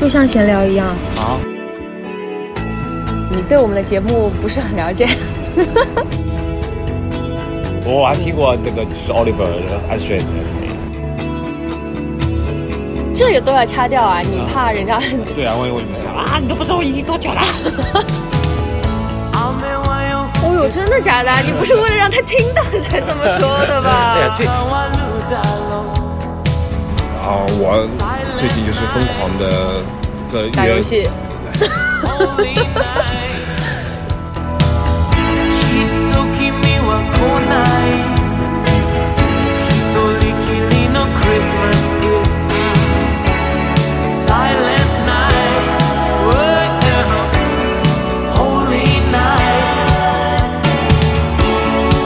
[0.00, 0.96] 就像闲聊一样。
[1.14, 1.38] 好，
[3.30, 5.06] 你对我们的节目不是很了解。
[7.84, 9.46] 我还听过那个就是 Oliver
[9.92, 10.24] Astrid 的
[13.14, 14.20] 这个都要掐掉啊！
[14.20, 14.98] 你怕人家？
[14.98, 15.78] 那 对啊，我我
[16.18, 17.42] 啊，你都不知道我已经多久了。
[19.34, 19.54] 哦
[20.56, 21.30] 呦，真的假的？
[21.42, 24.14] 你不是为了让他听到才这么说的吧？
[24.14, 24.46] 哎呀，这
[27.20, 27.76] 啊，我
[28.40, 29.84] 最近就是疯狂的
[30.32, 31.06] 的打游戏。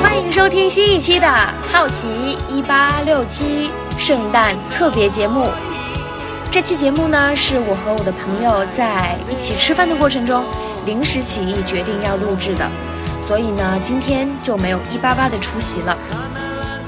[0.02, 1.28] 欢迎收听新一期的
[1.72, 5.48] 《好奇一八六七》圣诞特别节目。
[6.54, 10.44] 这期节目呢，是我和我的朋友在一起吃饭的过程中
[10.86, 12.64] 临时起意决定要录制的，
[13.26, 15.98] 所以呢，今天就没有一八八的出席了。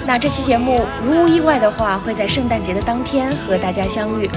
[0.07, 4.31] 那这期节目如无意外的话，会在圣诞节的当天和大家相遇。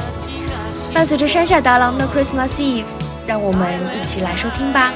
[0.96, 2.86] 伴随着山下达郎的 Christmas Eve，
[3.28, 4.92] 让我们一起来收听吧。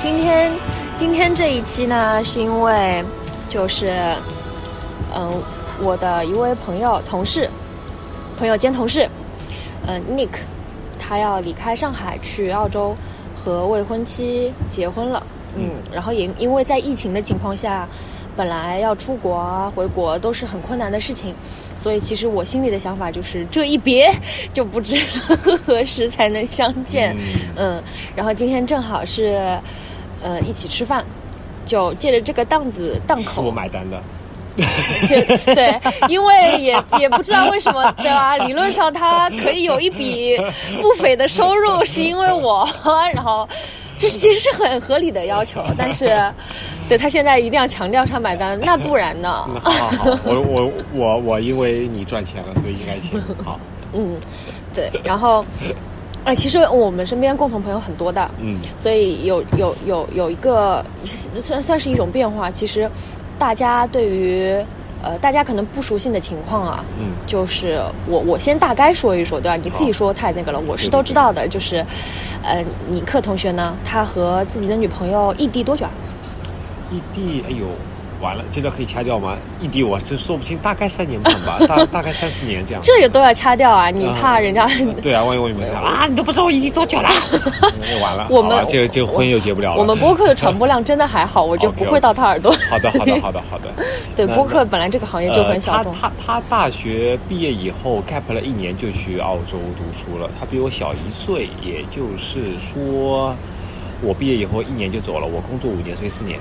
[0.00, 0.52] 今天，
[0.94, 3.04] 今天这一期呢，是因为
[3.48, 3.92] 就是，
[5.14, 5.32] 嗯，
[5.82, 7.48] 我的一位朋友、同事，
[8.38, 9.08] 朋友兼同事，
[9.86, 10.28] 嗯，Nick，
[10.98, 12.94] 他要离开上海去澳洲
[13.34, 15.26] 和未婚妻结婚了。
[15.56, 17.88] 嗯，然后也因为在疫情的情况下，
[18.36, 21.34] 本来要出国啊、回国都是很困难的事情，
[21.74, 24.12] 所以其实我心里的想法就是这一别
[24.52, 24.96] 就不知
[25.64, 27.16] 何时才能相见。
[27.56, 27.82] 嗯，
[28.14, 29.58] 然后今天正好是
[30.22, 31.04] 呃一起吃饭，
[31.68, 34.02] 就借着这个档子档口我，买单的。
[35.06, 38.36] 就对，因为也也不知道为什么，对吧？
[38.38, 40.36] 理论上他可以有一笔
[40.80, 42.68] 不菲的收入，是因为我，
[43.14, 43.48] 然后
[43.96, 46.18] 这是其实是很合理的要求，但是
[46.88, 49.30] 对他现在一定要强调他买单，那不然呢？
[49.62, 49.92] 好，
[50.24, 53.22] 我我我我因为你赚钱了，所以应该请。
[53.44, 53.60] 好，
[53.92, 54.16] 嗯，
[54.74, 55.44] 对，然后。
[56.28, 62.50] 哎，其实我们身边共同朋友很多的，嗯，所以有有有有一个算算是一种变化。
[62.50, 62.86] 其实，
[63.38, 64.62] 大家对于
[65.02, 69.56] 呃大家可能不熟悉的情况啊，嗯就是我我先大概说一说，对吧？
[69.56, 71.48] 你自己说太那个了，我是都知道的。
[71.48, 71.76] 就是，
[72.42, 75.90] 呃，尼克同学呢，他和自己的女朋友异地多久啊？
[76.92, 77.64] 异地，哎呦，
[78.20, 79.36] 完了，这段可以掐掉吗？
[79.60, 82.82] 异地我真说不清，大概三年半吧， 大大概三四年这样。
[82.82, 83.90] 这也都要掐掉啊！
[83.90, 84.68] 你怕人家？
[85.00, 87.08] 对啊，万一我你们看啊，你都不知道我已经多久了，
[87.80, 89.80] 那完了，我们好吧这这婚又结不了了。
[89.80, 92.52] 我们播客的传播量真的还好，我觉得 不会到他耳朵。
[92.70, 93.72] 好的，好的，好的，好的。
[94.16, 95.92] 对，那播客本来这个行业就很小众。
[95.92, 100.28] 呃他他他大学毕业以后 gap 了一年就去澳洲读书了。
[100.38, 103.34] 他比我小一岁，也就是说，
[104.00, 105.26] 我毕业以后一年就走了。
[105.26, 106.38] 我工作五年，所以四年，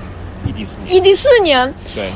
[0.48, 0.96] 异地四年。
[0.96, 2.12] 异地四年，对，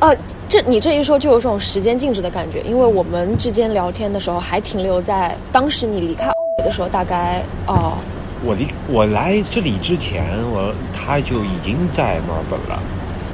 [0.00, 0.16] 呃，
[0.48, 7.98] 这你这一说就有这种时间静止的感觉，因为我们之间聊天的时候还停留在当时你离开欧美的时候，大概哦，
[8.44, 12.82] 我离我来这里之前，我他就已经在墨尔本了。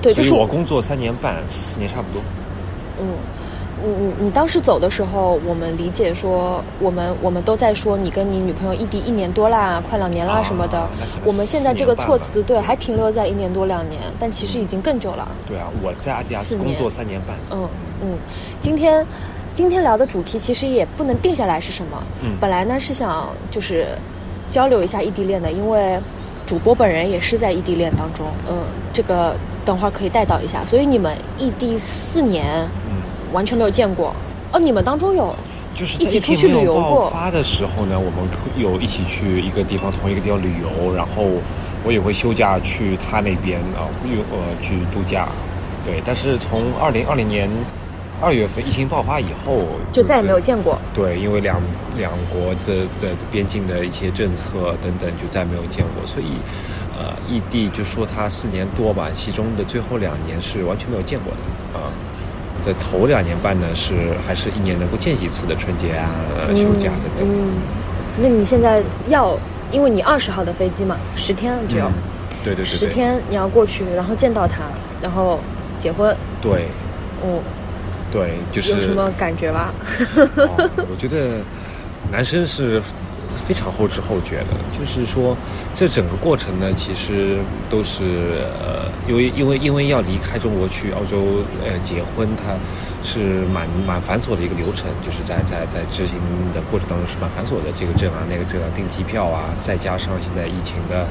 [0.02, 2.22] 对，就是我工作三年半，四年差不多。
[2.98, 3.06] 嗯，
[3.82, 10.88] 你你你当时走的时候，我们理解说，我们我们都在说你跟你女朋友异地一年多啦，快两年啦啊什么的。
[11.24, 15.28] 我们现在这个措辞对还停留在一年多两年，但其实已经更久了。
[15.46, 17.36] 对啊，我在阿迪达斯工作三年半。
[17.50, 17.68] 嗯
[18.02, 18.18] 嗯，
[18.60, 19.06] 今天
[19.54, 22.02] 今天聊的主题其实也不能定下来是什么。
[22.22, 23.88] 嗯本来呢是想就是
[24.50, 25.98] 交流一下异地恋的，因为
[26.46, 28.26] 主播本人也是在异地恋当中。
[28.48, 30.64] 嗯，这个等会儿可以带到一下。
[30.64, 34.14] 所以你们异地四年嗯，完全没有见过。
[34.52, 35.34] 哦，你们当中有
[35.74, 41.24] 就是一起出去旅游过发的时候呢，我们有一起去一个地方，同一个地方旅游，然后
[41.84, 45.28] 我也会休假去他那边啊，又呃去度假。
[45.84, 47.48] 对，但是从二零二零年
[48.20, 50.78] 二月份疫情爆发以后，就再也没有见过。
[50.94, 51.60] 对，因为两
[51.96, 56.38] 两国的的边境的一些政策等等，就再没有见过，所以，
[56.98, 61.92] 呃，异地就说他四年多吧，其中的最后两年是完全没有见过的啊。
[62.66, 63.94] 在头两年半呢，是
[64.26, 66.10] 还是一年能够见几次的春节啊、
[66.48, 67.22] 呃休假等等。
[67.22, 67.52] 嗯，
[68.20, 69.38] 那你现在要，
[69.70, 71.92] 因为你二十号的飞机嘛，十天只有嗯
[72.42, 74.64] 对对对十，天你要过去，然后见到他，
[75.00, 75.38] 然后
[75.78, 76.14] 结婚。
[76.42, 76.66] 对
[77.22, 77.40] 哦，
[78.12, 79.72] 对，就是有什么感觉吧？
[80.36, 81.38] 哦我觉得
[82.10, 82.82] 男生是
[83.46, 85.36] 非常后知后觉的，就是说
[85.74, 87.38] 这整个过程呢，其实
[87.68, 92.54] 都是呃，因为因为因为要离开中国去澳洲呃结婚，它
[93.02, 96.18] 是蛮蛮繁琐的一个流程，就是在在在执行
[96.54, 101.06] 的过程当中是蛮繁琐的，这个证啊那个证啊，订机票啊，再加上现在疫情的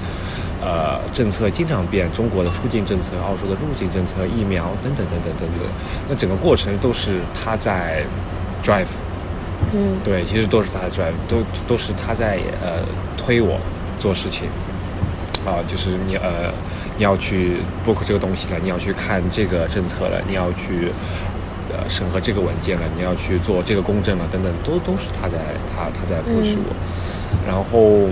[0.62, 5.68] 呃政策经常变，中国的出境政策、澳洲的入境政策、疫苗等等等等等等，
[6.10, 8.04] 那整个过程都是他在
[8.64, 8.88] drive。
[9.74, 12.86] 嗯，对，其实都是他在都都是他在呃
[13.18, 13.60] 推我
[14.00, 14.48] 做事情，
[15.46, 16.54] 啊，就是你呃
[16.98, 20.92] 你要去 book 这个东西了，你要去看这个政策了，你要去
[21.72, 25.38] 呃审核这个文件了，你要去做这个公证了，等等，都都是他在
[25.76, 26.72] 他他在 push 我，
[27.46, 28.08] 然后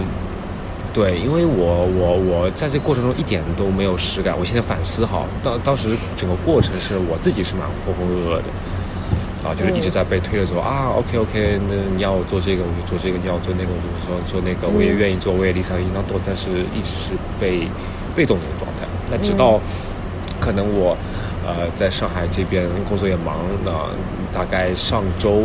[0.94, 8.44] 对，因为我我我在这过程中一点都没有实感，我现在反思哈，当当时整个过程是我自己是蛮浑浑噩噩的。
[9.44, 17.12] 啊，就是一直在被推着走啊，OK OK，那你要做这个我就做这个，你要做那个我就说做那个，我也愿意做，我也理想应当做，但是一直是
[17.42, 17.68] 被
[18.16, 18.88] 被动的一个状态。
[19.12, 19.60] 那直到
[20.40, 20.96] 可能我
[21.46, 23.36] 呃在上海这边工作也忙，
[23.66, 23.72] 那
[24.32, 25.44] 大概上周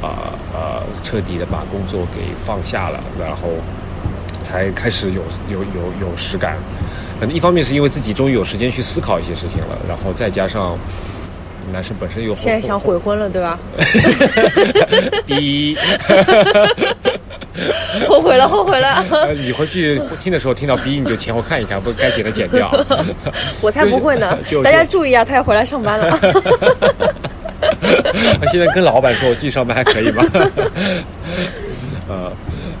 [0.00, 3.48] 啊呃彻底的把工作给放下了，然后
[4.44, 6.56] 才开始有有有有实感。
[7.18, 10.78] 可能一方面是因为自己终于有时间去思考一些事情了，然后再加上。
[11.72, 13.58] 男生本身又现在想悔婚了，对吧？
[15.26, 15.76] 逼，
[18.08, 19.04] 后悔了，后悔了。
[19.36, 22.70] 你回去听的时候听到逼，你就前后看一看，不该剪的剪掉。
[23.60, 24.38] 我才不会呢！
[24.62, 26.18] 大家注意啊，他要回来上班了。
[28.52, 30.24] 现在跟老板说，我继续上班还可以吗？
[32.08, 32.32] 呃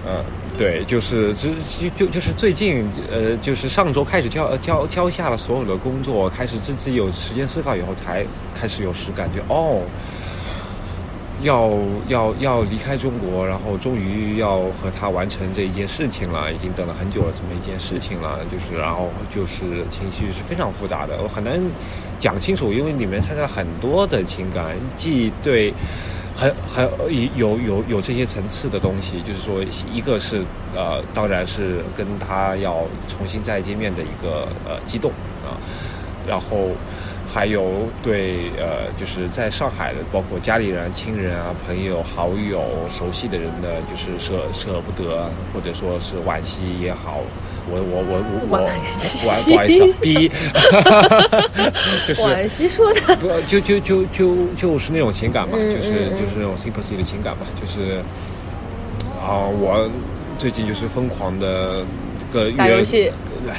[0.06, 0.24] 呃。
[0.56, 1.50] 对，就是就
[1.96, 8.24] 就就是最近，呃，就是上周开始交交交下了所有的工作，开始自己有时间思考以后，才
[8.54, 9.82] 开始有时感觉哦，
[11.42, 11.72] 要
[12.06, 21.60] 要要离开中国，然后终于要和他完成这一件事情了，已经等了很久了，这么一件事情了，就是然后就是情绪是非常复杂的，我很难
[22.20, 25.74] 讲清楚，因为里面掺杂很多的情感，既对。
[26.34, 26.82] 还还
[27.36, 30.42] 有有有这些层次的东西，就是说，一个是
[30.74, 35.12] 呃，当然是跟他要重新再见面的一个呃激动
[35.44, 35.54] 啊，
[36.26, 36.70] 然后
[37.34, 47.18] 还有对呃，就是在上海的，包括家里人、亲人啊、朋友、好友、熟悉的人的，就是舍舍不得，或者说是惋惜也好。
[47.66, 50.30] 我我我我我不好意思，逼，
[52.06, 57.98] 就是 惋惜说的，不就就就就就是那种情感嘛，就是就是那种 sympathy 的情感嘛，就是
[59.18, 59.90] 啊，我
[60.38, 61.82] 最近就是疯狂的
[62.32, 63.10] 个打游戏，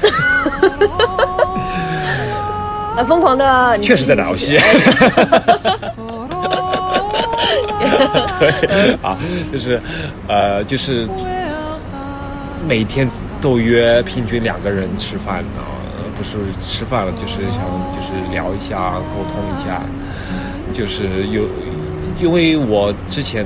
[2.96, 4.58] 啊，疯狂的，确实在打游戏，
[8.40, 9.18] 对啊，
[9.52, 9.82] 就是
[10.28, 11.08] 呃，就是
[12.68, 13.10] 每天。
[13.42, 15.70] 都约平均两个人吃饭啊，
[16.18, 17.62] 不是吃饭了，就是想
[17.94, 19.84] 就是聊一下，沟通一下，
[20.74, 21.44] 就是有，
[22.20, 23.46] 因为我之前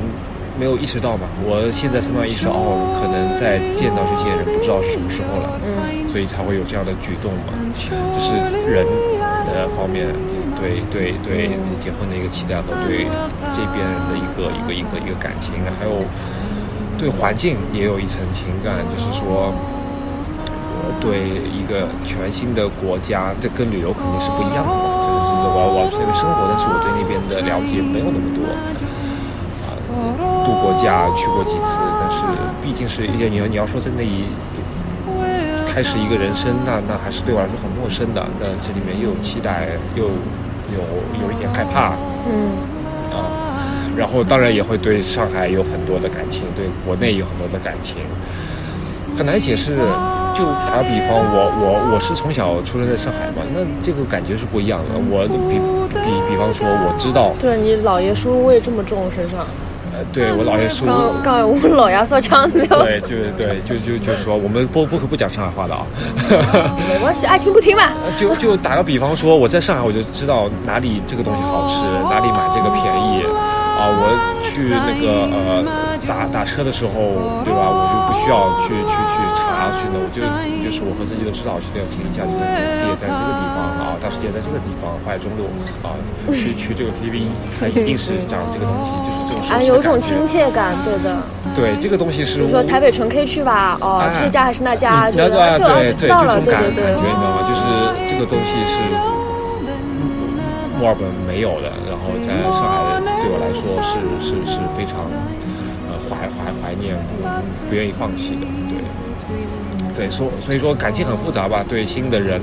[0.57, 8.39] 没有意识到嘛，我现在才慢慢意识到，哦，可能在见到这些人不知道是什么时候了，嗯，所以才会有这样的举动嘛，就是
[8.71, 8.87] 人
[9.45, 10.07] 的方面，
[10.59, 11.49] 对对对
[11.79, 13.05] 结婚的一个期待和对
[13.55, 16.03] 这边的一个一个一个一个感情，还有
[16.97, 19.53] 对环境也有一层情感，就是说。
[20.99, 24.99] 对一个全新的国家，这跟旅游肯定是不一样的嘛。
[24.99, 28.43] 就是我要我要去那边生活，但是我对那边的了解没有那么多。
[29.63, 29.79] 啊，
[30.43, 32.17] 度过假去过几次，但是
[32.59, 34.27] 毕竟是一个你要你要说在那一
[35.73, 38.25] 开始一个人生，那那还是对我来说很陌生的。
[38.39, 40.05] 那这里面又有期待，又
[40.73, 40.81] 有
[41.21, 41.93] 有一点害怕。
[42.27, 42.57] 嗯。
[43.13, 43.57] 啊，
[43.95, 47.97] 然后当然也会对上海有很多的感情，对国内有很多的感情，
[49.15, 49.77] 很难解释。
[50.37, 54.95] 就打个比方，我我我是从小出生在上海嘛，那这个感觉是不一样的。
[54.95, 55.59] 我比
[55.91, 59.45] 比比方说，我知道，对你姥爷叔味这么重身上，
[59.99, 60.87] 呃，对我姥爷说，
[61.21, 65.85] 刚刚我们老牙说腔调，对对对，就就就是说，我们不不可不讲上海话的啊，
[66.87, 67.91] 没关系，爱听不听吧。
[68.17, 73.23] 就就打个比方说，我在上海，我就知道哪里这个东西好吃，哪里买这个便宜
[73.75, 73.91] 啊。
[73.91, 75.63] 我去那个呃
[76.07, 76.93] 打打车的时候，
[77.43, 77.59] 对吧？
[77.67, 79.28] 我就不需要去去去。
[79.77, 80.21] 去呢，我就
[80.63, 82.41] 就是我和司机都知道去那停一下，就是
[82.79, 85.49] 地铁在这个地方啊，大世界在这个地方，淮海中路
[85.85, 85.93] 啊，
[86.33, 91.17] 去去这个 KTV，它一定是讲这个东西，就是这种啊，有种亲切感，对的。
[91.55, 92.39] 对，这个东西是。
[92.39, 97.45] 就说台北纯 K 去吧，哦，这家还是那家，对对对，就这种感感觉，你知道吗？
[97.47, 97.61] 就是
[98.09, 98.75] 这个东西是
[100.79, 105.05] 墨尔本没有的，然后在上海对我来说是是是非常。
[105.89, 107.25] 呃怀怀怀念，不
[107.67, 108.45] 不愿意放弃的，
[109.99, 112.41] 对，对，所所以说感情很复杂吧，对新的人，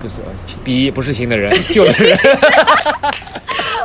[0.00, 0.14] 不是
[0.64, 2.16] 第一不是新的人，旧的人。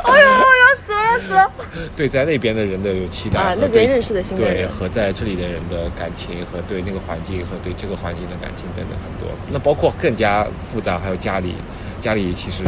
[0.04, 1.50] 哎呦，要死了要死了！
[1.96, 9.28] 对，在那边的人的有期待啊，和那边对认识的新的对人，和在这里的人的感情和对那个环境和对这个环境的感情等等很多。
[9.50, 11.54] 那包括更加复杂，还有家里，
[12.00, 12.64] 家里其实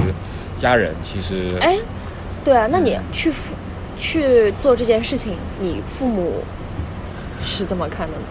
[0.58, 1.76] 家人其实哎，
[2.44, 3.54] 对啊，那你去父
[3.96, 6.42] 去做这件事情，你父母
[7.42, 8.24] 是怎么看的呢？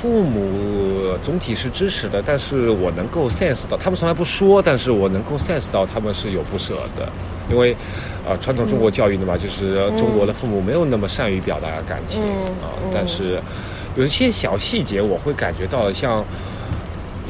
[0.00, 7.08] 父母总体是支持的，但是我能够 sense 到，他们从来不说，但是我能够 sense 到他们是有不舍的，
[7.50, 7.76] 因为，
[8.24, 13.42] 呃，传统中国教育的嘛，就是中国的父母没有那么善于表达感情嗯啊、嗯但是
[13.96, 16.24] 有一些小细节我会感觉到，像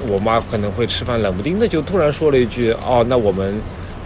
[0.07, 3.59] 我妈可能会吃饭冷不丁的就突然说了一句，哦，那我们。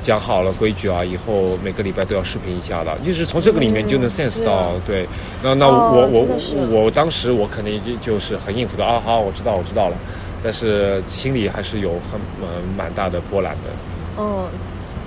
[0.03, 5.07] 讲好了规矩啊，以后每个礼拜都要视频一下的，就是从这个里面就能 sense 到，对。
[5.43, 9.97] 那那哦我我我当时我肯定就就是很应付的啊，好，我知道我知道了，
[10.43, 13.71] 但是心里还是有很呃蛮大的波澜的。
[14.19, 14.45] 嗯，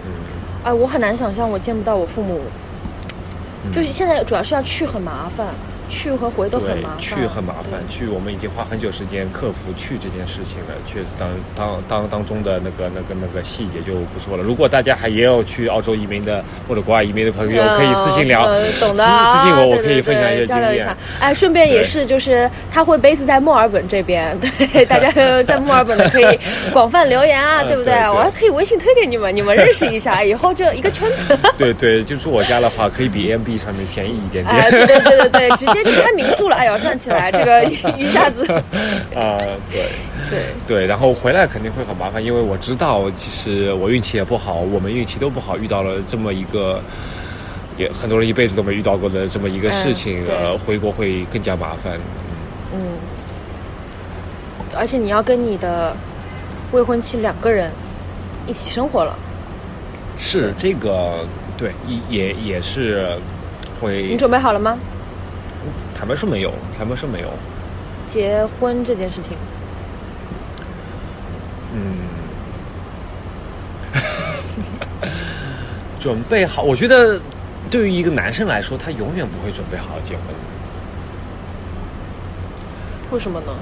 [0.05, 0.11] 嗯，
[0.63, 2.39] 哎，我很难想象我见不到我父母，
[3.65, 3.71] 嗯。
[3.71, 5.47] 就是现在主要是要去很麻烦，
[5.89, 14.43] 去和回都很麻，烦，去很麻烦，去我们已经花很久时间克服去这件事情了，去当当当当中的那个那个那个细节就不说了。
[14.43, 20.97] 如果大家还也有去澳洲移民的或者国外移民的朋友，可以私信聊，呃懂的私啊，私信我，我可以分享一些对经验。
[21.19, 25.11] 哎，顺便也是，就是他会 base 在墨尔本这边， 对 大家
[25.43, 26.39] 在墨尔本的可以
[26.73, 27.93] 广泛留言啊，嗯 对不对？
[27.93, 31.37] 对对我还可以微信推给你们，你们认识一下，以后这一个圈子。
[31.57, 34.47] 对对，就是我家的话，可以比 M B 上面便宜一点点。
[34.47, 36.55] 哎，对对对对对，直接去开民宿了。
[36.55, 37.63] 哎呦，站起来，这个
[37.97, 38.43] 一下子，
[39.15, 39.37] 啊、
[39.71, 39.85] 对。
[40.27, 46.81] 对，对，然后回来肯定会很麻烦，因为我知道，其实我运气也不好，我们运气都不好，遇到了这么一个，
[47.77, 51.99] 也很多人一辈子都没遇到过的这么一个事情，嗯呃，回国会更加麻烦。
[52.73, 52.79] 嗯，
[54.75, 55.95] 而且你要跟你的
[56.71, 57.71] 未婚妻两个人
[58.47, 59.15] 一起生活了，
[60.17, 61.19] 是这个，
[61.55, 61.69] 对，
[62.09, 63.15] 也也也是
[63.79, 64.75] 会你，准备好了吗？
[65.95, 67.29] 坦白说没有，坦白说没有，
[68.05, 69.35] 结婚这件事情，
[71.73, 71.79] 嗯，
[75.99, 77.19] 准备好，我觉得
[77.71, 80.23] 对于一个男生来说，他永远不会准备好结婚。
[83.11, 83.53] 为什么呢？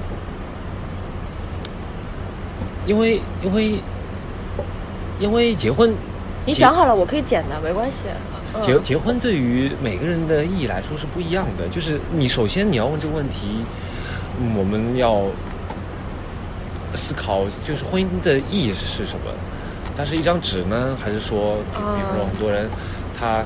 [2.84, 3.78] 因为因为
[5.18, 5.94] 因为结婚，
[6.44, 8.06] 你讲好了，我可以剪的，没关系。
[8.54, 11.68] 嗯结结婚对于每个人的意义来说是不一样的。
[11.68, 13.64] 就是你首先你要问这个问题，
[14.40, 15.22] 嗯我们要
[16.94, 19.30] 思考，就是婚姻的意义是什么？
[19.96, 22.68] 它是一张纸呢，还是说，比比如说很多人
[23.18, 23.44] 他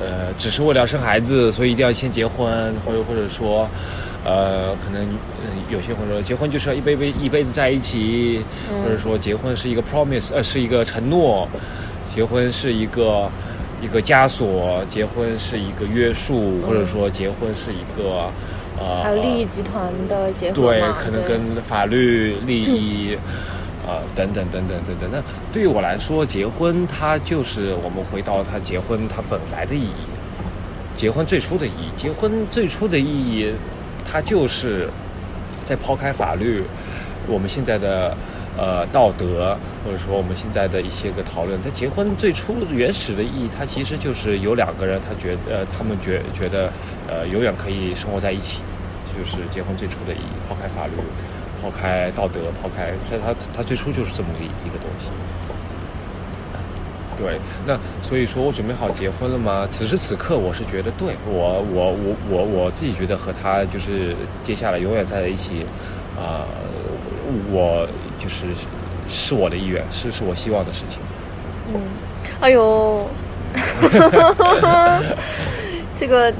[0.00, 3.68] 呃只是为了生孩子，所以一定要先结婚，或者或者说。
[4.22, 5.00] 呃，可能
[5.42, 11.48] 呃有些朋友说结婚就是要一辈辈一辈子在一起，嗯或者说结婚是一个 promise，呃，是一个承诺，
[12.14, 13.30] 结婚是一个
[13.80, 18.30] 一个枷锁，结婚是一个约束，或者说结婚是一个
[18.78, 23.16] 呃，还有利益集团的结合对，可能跟法律利益。
[23.88, 25.10] 呃，等等等等等等。
[25.10, 25.20] 那
[25.52, 30.04] 对于我来说，结婚它就是我们回到它结婚它本来的意义，
[30.94, 31.90] 结婚最初的意义。
[31.96, 33.50] 结婚最初的意义，
[34.04, 34.88] 它就是
[35.64, 36.62] 在抛开法律，
[37.26, 38.14] 我们现在的
[38.60, 46.70] 呃道德，或者说我们现在的一些个讨论，它结婚最初原始的意义，它其实就是有两个人，他觉呃他们觉觉得
[47.08, 48.60] 呃永远可以生活在一起，
[49.08, 50.36] 这就是结婚最初的意义。
[50.46, 50.92] 抛开法律，
[51.62, 55.08] 抛开道德，抛开它它它最初就是这么一一个东西。
[57.20, 59.68] 对，那所以说我准备好结婚了吗？
[59.70, 65.66] 此时此刻，我是觉得对我我我我我自己觉得和他就是接下来永远在一起，
[66.16, 66.48] 啊、
[67.52, 67.86] 我
[68.20, 68.46] 就是
[69.08, 71.00] 是我的意愿，是是我希望的事情。
[71.74, 71.80] 嗯，
[72.40, 73.08] 哎呦，
[75.96, 76.32] 这个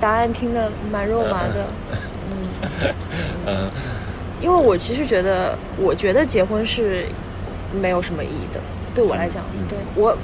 [0.00, 1.66] 答案听得蛮肉麻的。
[2.30, 2.90] 嗯，
[3.46, 3.70] 嗯
[4.40, 7.04] 因为我其实觉得，我觉得结婚是
[7.80, 8.60] 没有什么意义的，
[8.94, 10.16] 对我来讲，嗯对我，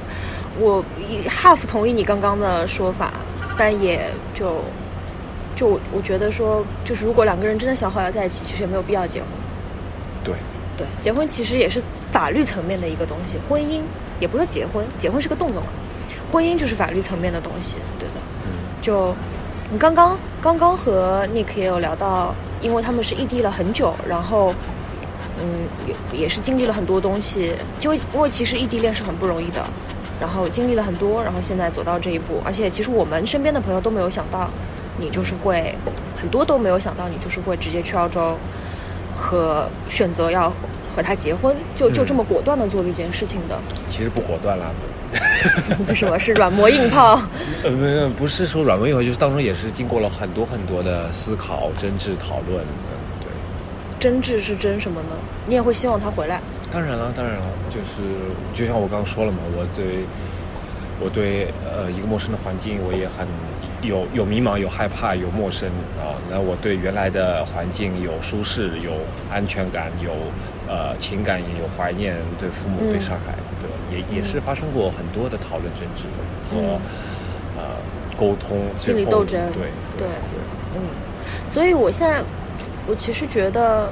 [0.59, 3.13] 我一 half 同意你刚刚的说法，
[3.59, 4.63] 但也就
[5.57, 9.29] 就我觉得说，就是如果两个人真的想好要在一起，其实也没有必要结婚。
[10.77, 13.81] 对，结婚其实也是法律层面的一个东西，婚姻
[14.21, 15.69] 也不是结婚，结婚是个动作嘛，
[16.33, 18.15] 婚姻就是法律层面的东西，对的。
[18.45, 18.53] 嗯
[18.83, 19.15] 就
[19.73, 24.53] 你刚刚刚刚和 Nick 也有聊到，因为他们是异地了很久，然后
[25.41, 25.67] 嗯
[26.13, 29.65] 也也是经历了很多东西，就因为其实异地恋是很不容易的，
[30.21, 34.51] 然后经历了很多，然后现在走到这一步，而且其实我们身边的朋友都没有想到，
[34.99, 35.75] 你就是会
[36.21, 38.37] 很多都没有想到，你就是会直接去澳洲
[39.15, 40.53] 和选择要
[40.95, 43.59] 和他结婚，就就这么果断的做这件事情的。
[43.91, 44.67] 其实不果断啦，
[45.89, 47.21] 为什么是软磨硬泡？
[47.65, 52.63] 呃，没有，不是说软磨硬泡，就是当中也是经过了很多很多的思考、争执、讨论。
[52.63, 53.29] 嗯，对。
[53.99, 55.17] 争执是争什么呢？
[55.47, 56.41] 你也会希望他回来？
[56.73, 58.03] 当然了，当然了，就是
[58.55, 60.05] 就像我刚刚说了嘛，我对
[61.01, 63.27] 我对呃一个陌生的环境，我也很
[63.85, 66.17] 有有迷茫、有害怕、有陌生啊。
[66.31, 68.93] 那我对原来的环境有舒适、有
[69.31, 70.11] 安全感、有
[70.69, 73.77] 呃情感、有怀念，对父母、对上海，对吧？
[73.91, 76.05] 也也是发生过很多的讨论、争执
[76.51, 76.79] 和
[77.57, 77.77] 呃
[78.17, 79.63] 沟通、心理斗争，对
[79.97, 80.09] 对对，
[80.77, 80.83] 嗯。
[81.53, 82.23] 所以我现在
[82.87, 83.89] 我其实觉得。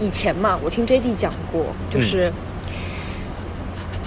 [0.00, 2.32] 以前嘛，我听 J D 讲过，就是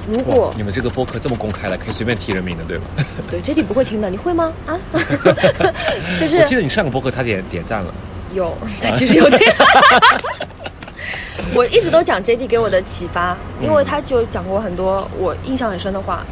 [0.07, 2.85] 如果你们这个播客这么公开了，可以随便提人名的，对吧？
[3.29, 4.53] 对，J D 不会听的，你会吗？
[4.67, 4.77] 啊？
[6.19, 7.93] 就是我记得你上个播客他点点赞了，
[8.33, 9.41] 有，他其实有点。
[11.53, 16.25] 我一直都讲 J D 给我的启发，因为他就讲过很多我印象很深的话，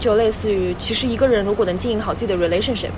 [0.00, 2.90] 就类似于，其实一个人如果能经营好自己的 relationship，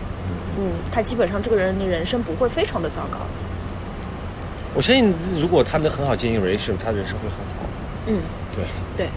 [0.58, 3.18] 嗯，他基本上这个人的人生不会非常的糟糕。
[4.74, 7.66] 我相信，如果他能很好经营 relationship，他人生会很好。
[8.06, 8.20] 嗯，
[8.54, 8.64] 对
[8.96, 9.08] 对，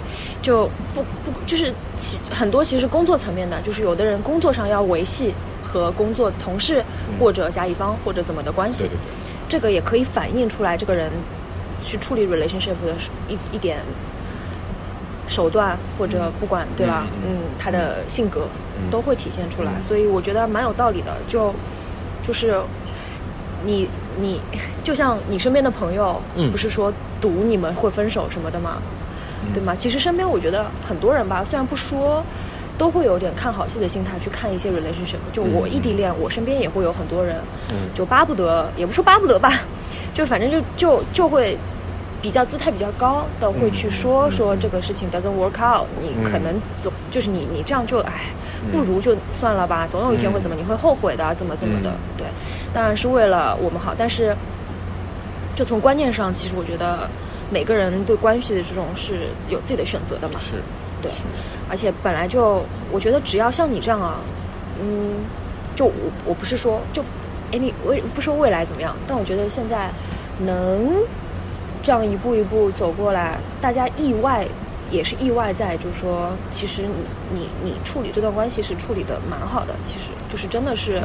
[0.42, 6.84] 就不不就是其很多其实工作层面的，就是有的人工作上要维系和工作同事
[7.20, 8.90] 或者甲乙方或者怎么的关系，
[9.50, 11.12] 这个也可以反映出来这个人
[11.82, 12.96] 去处理 relationship 的
[13.28, 13.80] 一一点
[15.28, 17.06] 手段或者不管对吧？
[17.25, 18.48] 嗯，他的性格
[18.92, 21.16] 都会体现出来，所以我觉得蛮有道理的。
[21.28, 21.54] 就
[22.25, 22.62] 就是
[23.66, 23.90] 你。
[24.22, 24.40] 你
[24.84, 26.22] 就像你身边的朋友，
[26.52, 28.78] 不是说赌你们会分手什么的吗？
[29.54, 29.76] 对吗？
[29.76, 32.24] 其实身边我觉得很多人吧，虽然不说，
[32.78, 35.18] 都会有点看好戏的心态去看一些 relationship。
[35.32, 37.38] 就我异地恋，我身边也会有很多人，
[37.94, 39.52] 就巴不得，也不说巴不得吧，
[40.13, 41.58] 就反正就就就会。
[42.24, 48.13] 比较姿态比较高的会去说说这个事情 doesn't work out，你可能总就是你你这样就哎，
[48.72, 52.26] 不如就算了吧，总有一天会怎么你会后悔的，怎么怎么的，对，
[52.72, 54.34] 当然是为了我们好，但是
[55.54, 57.10] 就从观念上，其实我觉得
[57.54, 60.54] 每个人对关系的这种是有自己的选择的嘛，是，
[61.02, 61.12] 对，
[61.70, 64.16] 而且本来就我觉得只要像你这样啊，
[64.82, 65.24] 嗯，
[65.76, 67.04] 就我我不是说就
[67.52, 69.92] 哎你未不说未来怎么样，但我觉得现在
[70.39, 70.92] 能。
[71.86, 74.48] 这样一步一步走过来，大家意外
[74.89, 76.96] 也是意外，在就是说，其实你
[77.34, 81.04] 你你处理这段关系是处理的蛮好的，其实就是真的是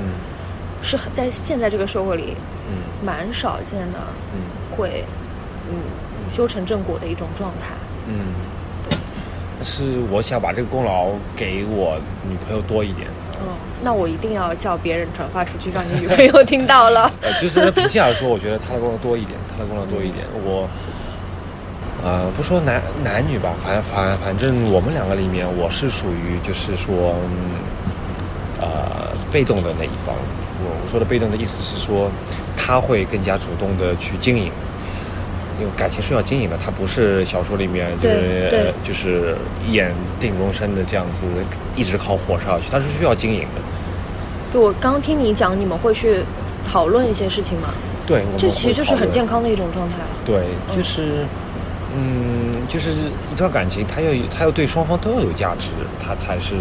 [0.81, 2.37] 是很在现在这个社会里，
[2.71, 3.99] 嗯，蛮少见的，
[4.33, 4.39] 嗯，
[4.71, 5.28] 会嗯
[6.31, 7.75] 修成正果的一种状态，
[8.07, 8.35] 嗯，
[8.89, 8.99] 对。
[9.57, 13.09] 但是我想把这个功劳给我女朋友多一点。
[13.41, 17.11] 嗯，那我一定要叫别人转发出去，让你女朋友听到了。
[17.23, 20.27] 呃，就是平心而说，我觉得她的功劳多一点，她的功劳多一点。
[20.45, 20.69] 我，
[22.05, 27.15] 呃，不说男男女吧，反反反正我们两个里面，我是属于就是说，
[28.61, 30.15] 呃，被动的那一方。
[30.61, 32.11] 我我说的被动的意思是说，
[32.57, 34.51] 他会更加主动的去经营。
[35.59, 41.27] 因为感情是要经营的，它不是小说里面就是就是一眼定终身的这样子，
[41.75, 43.61] 一直靠火烧下去，它是需要经营的。
[44.53, 46.21] 就我刚听你讲，你们会去
[46.71, 47.69] 讨论一些事情吗？
[48.07, 49.97] 对，这其实就是很健康的一种状态。
[50.25, 50.45] 对，
[50.75, 51.27] 就是
[51.95, 56.55] 嗯，就是一段感情，它要它要对双方都要有价值，它才是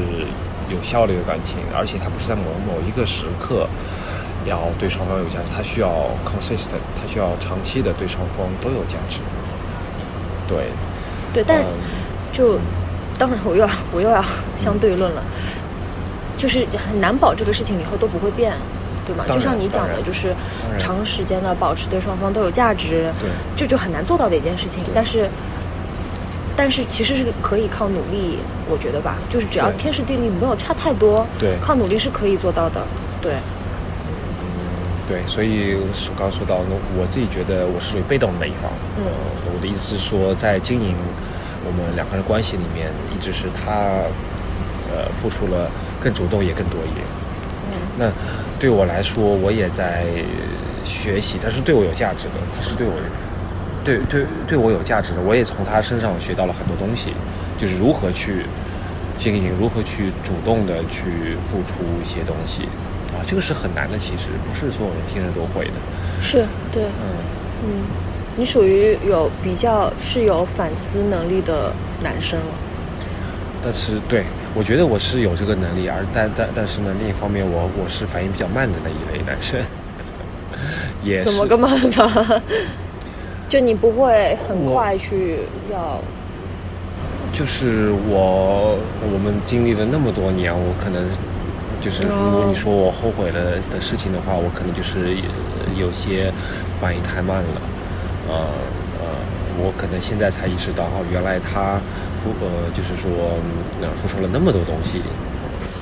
[0.69, 3.67] 有效率的感情，而且它不是在某某一个时刻。
[4.47, 5.89] 要对双方有价值，它需要
[6.25, 9.19] consistent，它需要长期的对双方都有价值。
[10.47, 10.67] 对，
[11.33, 11.63] 对，但
[12.31, 12.57] 就
[13.19, 14.23] 当然我又要我又要
[14.55, 15.21] 相对论了，
[16.37, 18.53] 就是很难保这个事情以后都不会变，
[19.05, 19.25] 对吗？
[19.27, 20.33] 就像你讲的，就是
[20.79, 24.81] 长时间的保持对双方都有价值，对，这就很难做到的一件事情。
[24.95, 25.29] 但是，
[26.55, 32.87] 但是其实是可以靠努力，我觉得吧，就是只要天时地利没有差太多，对，靠努力是可以做到的，
[33.21, 33.33] 对。
[35.07, 35.77] 对，所以
[36.17, 36.57] 刚刚说到，
[36.99, 38.69] 我自己觉得我是属于被动的那一方。
[38.97, 39.05] 嗯，
[39.55, 40.93] 我的意思是说，在经营
[41.65, 44.03] 我们两个人关系里面，一直是他
[44.91, 47.05] 呃付出了更主动也更多一点。
[47.71, 48.11] 嗯，那
[48.59, 50.03] 对我来说，我也在
[50.83, 52.93] 学习，他是对我有价值的，他是对我
[53.85, 57.13] 对对对我有价值的，我也从他身上学到了很多东西，
[57.57, 58.43] 就是如何去
[59.17, 62.67] 经营，如何去主动的去付出一些东西。
[63.17, 65.71] 啊，这个是很难的，其实不是所有人听着都会的。
[66.21, 67.17] 是，对，嗯
[67.65, 67.69] 嗯，
[68.35, 72.53] 你属于有比较是有反思能力的男生了。
[73.63, 79.59] 但是，对我觉得我是有这个能力，而但但但是呢，另一方面我我是反应比较慢的那一类男生，
[81.03, 82.41] 也怎么个慢法？
[83.49, 85.39] 就你不会很快去
[85.71, 85.99] 要，
[87.33, 91.03] 就是我我们经历了那么多年，我可能
[91.87, 95.15] 就是如果你说我后悔了的事情的话，我可能就是
[95.79, 96.29] 有些
[96.81, 97.61] 反应太慢了，
[98.27, 98.35] 呃
[98.99, 99.07] 呃，
[99.57, 101.79] 我可能现在才意识到，哦，原来他
[102.19, 103.39] 付呃就是说
[103.79, 104.99] 呃付出了那么多东西。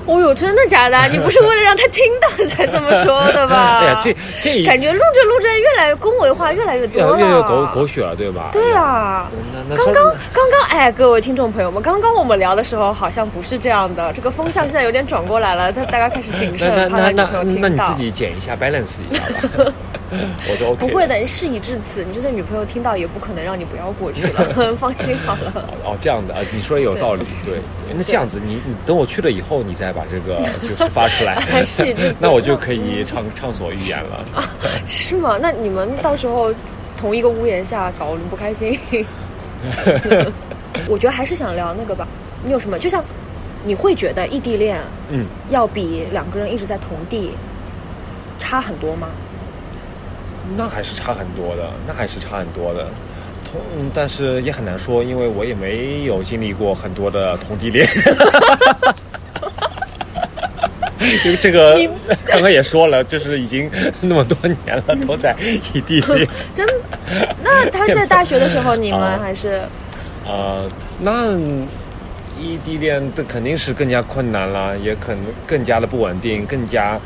[0.05, 0.97] 哦哟，真的假的？
[1.11, 3.79] 你不是为了让他听到 才这么说的吧？
[3.81, 8.49] 哎呀，这这感觉录着录着越来越恭维话越来越多了，越来越狗狗血了，对吧？
[8.53, 9.27] 对啊，
[9.75, 17.95] 刚刚刚刚哎，各位听众朋友们，刚刚我们聊的时候好像不是这样的，这个风向现在有点转过来了，他大家开始谨慎，那那那女朋友听到那你自。
[18.01, 19.71] 己剪一下 balance 一下吧，
[20.49, 20.87] 我就 OK。
[20.87, 25.51] 不会的，事已至此，你就算女朋友听到，也不可能让你不要过去了， 放心好了。
[25.83, 27.55] 哦，这样的啊，你说的有道理，对。
[27.87, 31.41] 对那这样子，你你等我去了以后，你再把这个就是发出来
[32.19, 34.25] 那我就可以畅畅所欲言了。
[34.87, 35.37] 是吗？
[35.41, 36.53] 那你们到时候
[36.97, 38.79] 同一个屋檐下搞，你不开心？
[40.87, 42.07] 我觉得还是想聊那个吧。
[42.43, 42.77] 你有什么？
[42.77, 43.03] 就像
[43.63, 47.31] 你会觉得异地恋嗯，要比两个人一直在同地
[48.37, 49.07] 差很多吗？
[50.57, 52.87] 那还是差很多的，那还是差很多的。
[53.43, 57.87] 同，嗯但是也很难说，因为我也没有经历过很多的同地恋。
[61.23, 61.75] 这个这个
[62.25, 63.69] 刚刚也说了，就是已经
[64.01, 65.35] 那么多年了，都在
[65.73, 66.27] 异地恋。
[66.55, 66.67] 真？
[67.43, 69.61] 那他在大学的时候，你们啊还是
[70.25, 70.67] 呃，
[70.99, 71.31] 那
[72.39, 76.99] 异地恋的肯定是更加困难了，也可能更加的不稳定，更加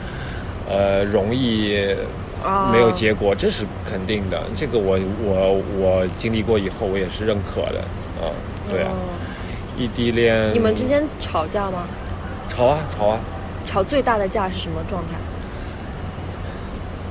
[0.70, 2.29] 呃容易啊
[2.72, 4.42] 没有结果，这是肯定的。
[4.56, 7.84] 这个我我我经历过以后，我也是认可的。
[8.22, 8.32] 啊、
[8.70, 8.98] 对啊，哦
[9.78, 11.88] 异地恋，你们之间吵架吗？
[12.50, 13.20] 吵啊吵啊，
[13.66, 15.14] 吵最大的架是什么状态？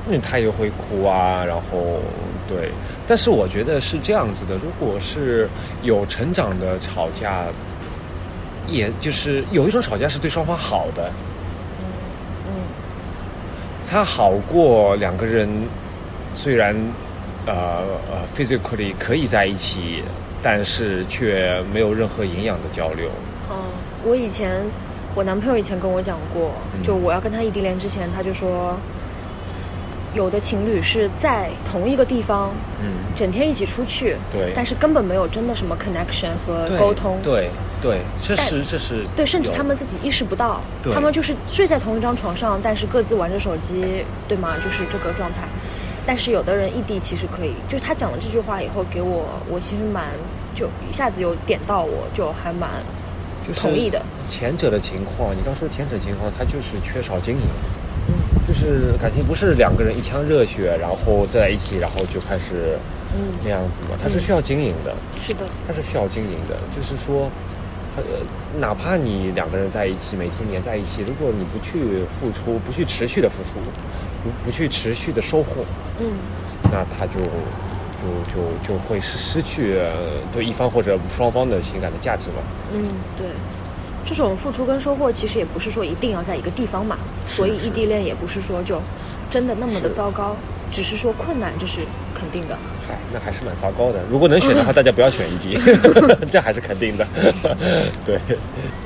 [0.07, 1.99] 那他也会哭啊，然后
[2.47, 2.71] 对，
[3.07, 5.47] 但是我觉得是这样子的，如果是
[5.81, 7.45] 有成长的吵架，
[8.67, 11.13] 也就是有一种吵架是对双方好的，嗯
[13.91, 15.49] 它好过两个人
[16.35, 16.75] 虽然
[17.47, 20.03] 呃呃 physically 可以在一起，
[20.43, 23.09] 但是却没有任何营养的交流。
[23.49, 23.57] 嗯，
[24.05, 24.63] 我以前
[25.15, 28.77] 我男朋友以前跟我讲过，嗯就我要跟他异地恋之前，他就说，
[30.13, 37.49] 有的情侣是在同一个地方，嗯，整天一起出去，对但是根本没有真的什么 connection 和沟通，对
[37.81, 44.55] 对，这但是这是对，甚至他们自己意识不到，对他们就是睡在同一张床上，但是各自玩着手机，对吗？
[44.63, 45.47] 就是这个状态。
[46.05, 50.05] 但是有的人异地其实可以，就是他讲了这句话以后，给我我其实蛮
[50.55, 52.67] 就一下子有点到我，就还蛮
[53.47, 54.01] 就同意的。
[54.31, 57.78] 前者的情况，你刚说前者情况，他就是缺少经营，嗯
[58.49, 62.75] 就是感情不是两个人一腔热血，然后在一起，然后就开始
[63.15, 67.29] 嗯，那样子嘛，它是需要经营的，是的，它是需要经营的，就是说。
[67.97, 68.03] 呃，
[68.59, 73.59] 哪怕你两个人在一起，每天黏在一起，如果你不去付出，不去持续的付出，
[74.23, 75.65] 不不去持续的收获，
[75.99, 76.05] 嗯
[76.71, 77.19] 那他就
[77.99, 82.41] 就就就会失失去呃对一方或者双方的情感的价值嘛。
[82.73, 82.81] 嗯，
[83.17, 83.27] 对。
[84.05, 88.81] 这种付出跟收获其实也不是说一定要在一个地方嘛，所以异地恋也不是说就
[89.29, 90.35] 真的那么的糟糕，
[90.71, 91.79] 只是说困难，这是
[92.13, 92.57] 肯定的。
[92.87, 93.99] 嗨，那还是蛮糟糕的。
[94.09, 95.59] 如果能选的话，大家不要选异地，
[96.31, 97.07] 这还是肯定的。
[98.03, 98.19] 对，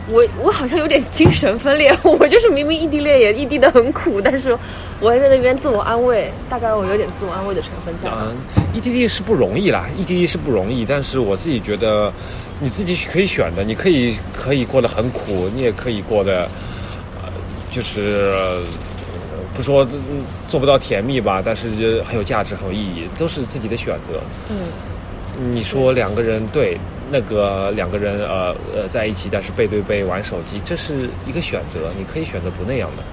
[0.09, 4.57] 我我好像有点精神分裂， 我就是明明异地恋也异地的很苦，但是
[4.99, 8.09] 我还在那边自我安慰，大概我有点自我安慰的成分在。
[8.09, 8.35] 嗯，
[8.73, 12.11] 异地恋是不容易啦，异地恋是不容易，但是我自己觉得，
[12.59, 16.47] 你自己可以选的，你可以可以过得很苦，你也可以过得，
[17.21, 17.29] 呃，
[17.71, 18.33] 就是。
[18.35, 18.63] 呃
[19.55, 24.19] 不说嗯做不到甜蜜吧，但是就很有价值、很有意义，都是自己的选择。
[24.49, 26.75] 嗯你说两个人对
[27.11, 33.03] 那个两个人呃呃在一起，但是背对背玩手机，这是一个选择，你可以选择不那样的，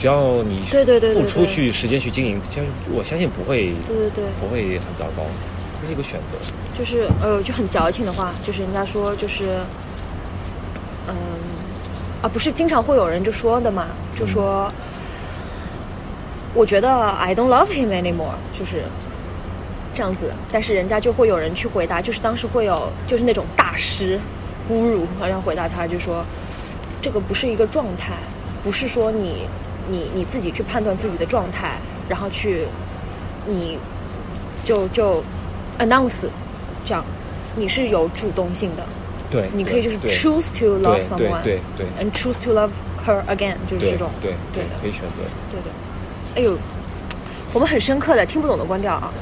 [0.00, 5.26] 只要你对对对对付出去时间去经营，相我相信不会对对对，不会很糟糕，
[5.90, 6.38] 这是一个选择。
[6.78, 9.58] 就是呃，就很矫情的话，就是人家说就是，
[11.08, 11.14] 嗯，
[12.22, 14.70] 啊，不是经常会有人就说的嘛，就说，
[16.54, 18.84] 我觉得 I don't love him anymore，就是
[19.92, 24.18] 这样子，但是人家就会有人去回答，就是当时会有就是那种大师
[24.70, 26.24] 侮辱，好像回答他就说，
[27.02, 28.14] 这个不是一个状态，
[28.62, 29.48] 不是说你
[29.88, 32.66] 你你自己去判断自己的状态，然后去
[33.46, 33.78] 你
[34.64, 35.22] 就就
[35.80, 36.26] announce
[36.84, 37.04] 这样，
[37.56, 38.86] 你是有主动性的，
[39.30, 42.70] 对你可以就是 choose to love someone 对对 and choose to love
[43.06, 44.08] her again，就是这种。
[44.20, 45.24] 对对的可以选择。
[45.50, 45.70] 对的。
[46.36, 46.56] 哎呦，
[47.52, 49.12] 我们很深刻的，听不懂的关掉啊。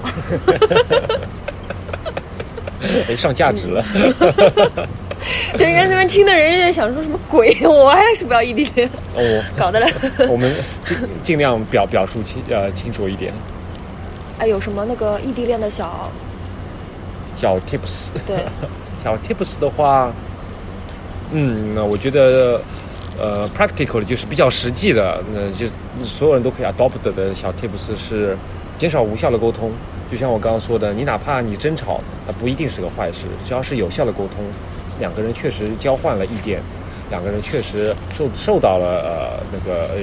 [3.08, 3.84] 哎，上价值了。
[5.56, 9.88] 对，人家那边听的人就在想说什么鬼，我还是不要异地恋，哦，搞得了。
[10.28, 10.52] 我们
[10.84, 13.32] 尽尽量表表述清呃清楚一点，
[14.38, 16.10] 哎，有什么那个异地恋的小
[17.38, 18.08] 小 tips。
[18.26, 18.36] 对，
[19.04, 20.12] 小 tips 的话，
[21.32, 22.60] 嗯，那我觉得，
[23.20, 25.66] 呃，practical 就是比较实际的，那就
[26.04, 28.36] 所有人都可以 adopt 的小 tips 是
[28.76, 29.70] 减少无效的沟通。
[30.10, 34.44] 就像我刚刚说的，你哪怕你争吵，它不一定是个坏事，只要是有效的沟通，
[34.98, 36.62] 两个人确实交换了意见，
[37.10, 39.96] 两个人确实受受到了呃那个呃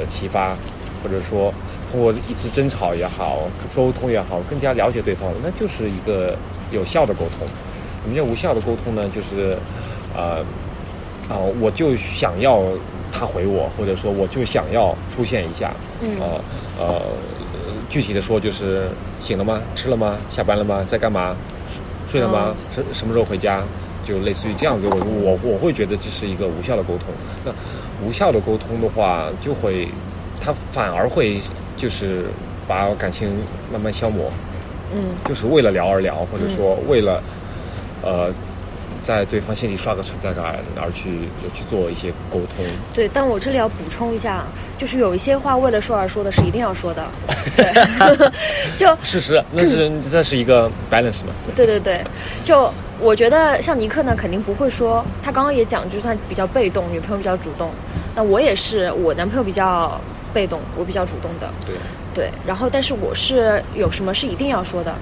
[0.00, 0.56] 呃启发，
[1.02, 1.52] 或者说
[1.90, 3.40] 通过一次争吵也好，
[3.74, 6.36] 沟通也好，更加了解对方，那就是一个
[6.70, 7.46] 有效的沟通。
[8.02, 9.10] 什么叫无效的沟通呢？
[9.14, 9.56] 就是，
[10.14, 10.38] 呃，
[11.28, 12.62] 啊、我就想要
[13.12, 16.40] 他回我，或者说我就想要出现一下，嗯呃
[16.78, 17.02] 呃，
[17.88, 18.88] 具体的说就是
[19.20, 19.60] 醒了吗？
[19.74, 20.16] 吃了吗？
[20.28, 20.84] 下班了吗？
[20.86, 21.36] 在干嘛？
[22.08, 22.54] 睡了吗？
[22.74, 23.62] 什、什么时候回家？
[24.02, 27.08] 就类似于这样子，我我我会觉得这是一个无效的沟通。
[27.44, 27.52] 那
[28.04, 29.86] 无效的沟通的话，就会
[30.40, 31.38] 他反而会
[31.80, 32.26] 就是
[32.68, 33.30] 把感情
[33.72, 34.30] 慢慢消磨。
[34.92, 37.22] 嗯就是为了聊而聊，或者说为了、
[38.02, 38.32] 呃
[39.02, 41.10] 在对方心里刷个存在感而去
[41.54, 42.64] 去做一些沟通。
[42.92, 44.44] 对，但我这里要补充一下，
[44.76, 47.08] 就是有一些话为了说而说的是一定要说的，
[47.56, 48.30] 对，
[48.76, 51.32] 就事实，那是那是一个 balance 嘛？
[51.56, 52.04] 对对对，
[52.44, 57.70] 就我觉得像尼克呢，肯定不会说，他刚刚也讲，就是他比较被动，女朋友比较主动。
[58.14, 59.98] 那我也是，我男朋友比较
[60.32, 61.50] 被动，我比较主动的。
[61.66, 61.74] 对，
[62.14, 64.94] 对，然后但是我是有什么是一定要说的，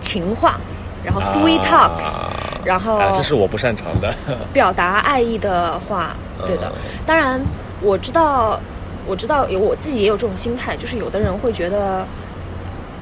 [0.00, 0.58] 情话，
[1.04, 2.30] 然后 sweet talks，、啊
[2.64, 4.14] 然后啊，这是我不擅长的。
[4.50, 6.98] 表达爱意的话，对的嗯。
[7.04, 7.38] 当然，
[7.82, 8.58] 我知道，
[9.06, 12.06] 我知道有我自己也有这种心态，就是有的人会觉得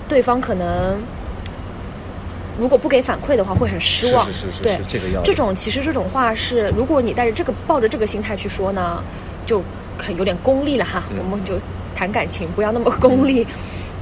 [0.08, 0.98] 对方可能
[2.58, 4.26] 如果不给反馈的话，会很失望。
[4.26, 9.00] 是是是是对是这个要的这种其实这种话是，如果你带着这个抱着这个心态去说呢，
[9.46, 9.62] 就
[10.04, 11.04] 很有点功利了哈。
[11.10, 11.54] 嗯我们就
[11.94, 13.46] 谈感情，不要那么功利。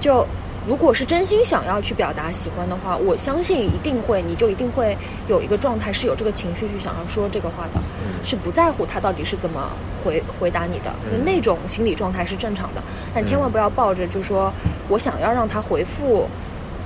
[0.01, 0.27] 就
[0.67, 4.97] 如果是真心想要去表达喜欢的话，我相信一定会，你就一定会
[5.29, 7.81] 有一个状态，是有这个情绪去想要说这个话的，
[8.23, 9.71] 是不在乎他到底是怎么
[10.05, 12.83] 回回答你的，所以那种心理状态是正常的。
[13.15, 14.53] 但千万不要抱着就说
[14.89, 16.29] 我想要让他回复，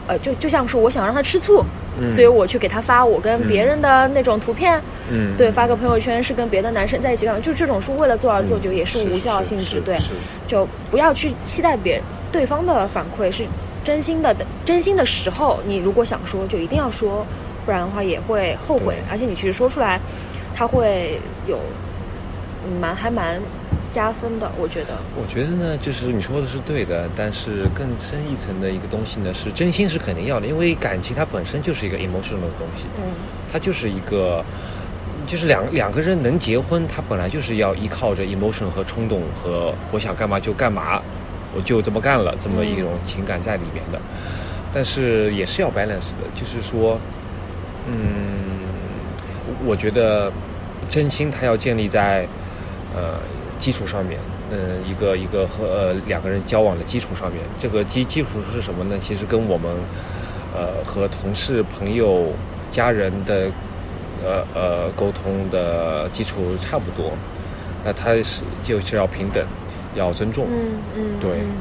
[0.07, 1.65] 呃，就就像说我想让他吃醋，
[2.09, 4.81] 所以我去给他发我跟别人的那种图片，
[5.11, 9.97] 嗯，对，发个朋友圈是跟别的男生在一起干嘛，就这种是为了做而做，嗯就也是无效性质，对。
[10.47, 13.45] 就不要去期待别对方的反馈是
[13.83, 17.27] 真心的，真心的时候，你如果想说，就一定要说，
[17.65, 18.97] 不然的话也会后悔。
[19.11, 20.01] 而且你其实说出来，
[20.55, 21.59] 他会有
[22.67, 23.41] 嗯蛮还蛮
[23.95, 24.99] 加分的，我觉得。
[25.17, 33.05] 我觉得呢，就是你说的是对的，但是更深一层的一个东西呢，是真心是肯定要的，因为感情它本身就是一个 emotional 的东西，嗯
[33.53, 34.45] 它就是一个，
[35.29, 41.01] 就是两两个人能结婚，它本来就是要依靠着 emotion 和冲动和我想干嘛就干嘛，
[41.55, 44.01] 我就这么干了这么一种情感在里面的，
[44.75, 46.99] 但是也是要 balance 的，就是说，
[47.87, 48.67] 嗯，
[49.65, 50.33] 我觉得
[50.89, 52.27] 真心它要建立在
[52.93, 53.21] 呃
[53.65, 54.21] 基础上面，
[54.53, 57.41] 嗯、一个一个和呃两个人交往的基础上面。
[57.59, 58.99] 这个基基础是什么呢？
[58.99, 59.75] 其实跟我们
[60.55, 62.31] 呃和同事、朋友、
[62.71, 63.51] 家人的
[64.23, 67.11] 呃呃沟通的基础差不多。
[67.83, 69.43] 那他是就是要平等，
[69.95, 71.57] 要尊重，嗯嗯，对嗯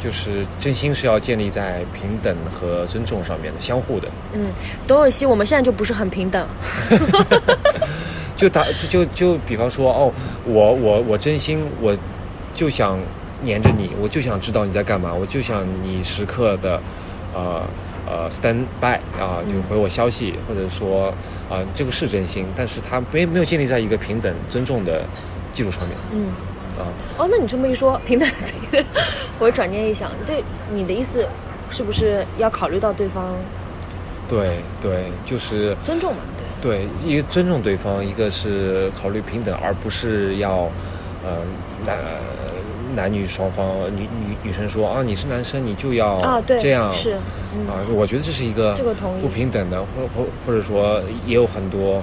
[0.00, 4.06] 就是真心是要建立在平等和尊重上面的，相互的。
[4.32, 4.46] 嗯，
[4.86, 6.46] 董永熙，我们现在就不是很平等。
[8.40, 10.10] 就打就就就比方说哦，
[10.46, 11.94] 我我我真心我
[12.54, 12.98] 就想
[13.42, 16.80] 黏着你，我就想知道你在干嘛，我就想你时刻的
[17.34, 17.62] 呃
[18.06, 21.08] 呃 stand by 啊、就回我消息，或者说
[21.50, 25.04] 啊、这个是真心，但是他没没有建立在一个平等尊重的
[25.52, 26.28] 基础上面嗯。
[26.78, 26.88] 啊。
[27.18, 28.26] 哦，那你这么一说，平 等
[28.70, 28.84] 平等，
[29.38, 31.28] 我转念一想，这你的意思
[31.68, 33.36] 是不是要考虑到对方
[34.30, 36.22] 对对，就是尊重嘛？
[36.60, 40.70] 对，一个尊重对方，一个是考虑平等，而不是要，
[41.24, 41.38] 呃，
[41.86, 41.98] 男
[42.94, 47.16] 男女双方，女女女生说啊，你是男生，你就要啊，对，这样是，
[47.54, 52.02] 嗯，啊，我觉得这是一个这个不平等的，或或或者说也有很多。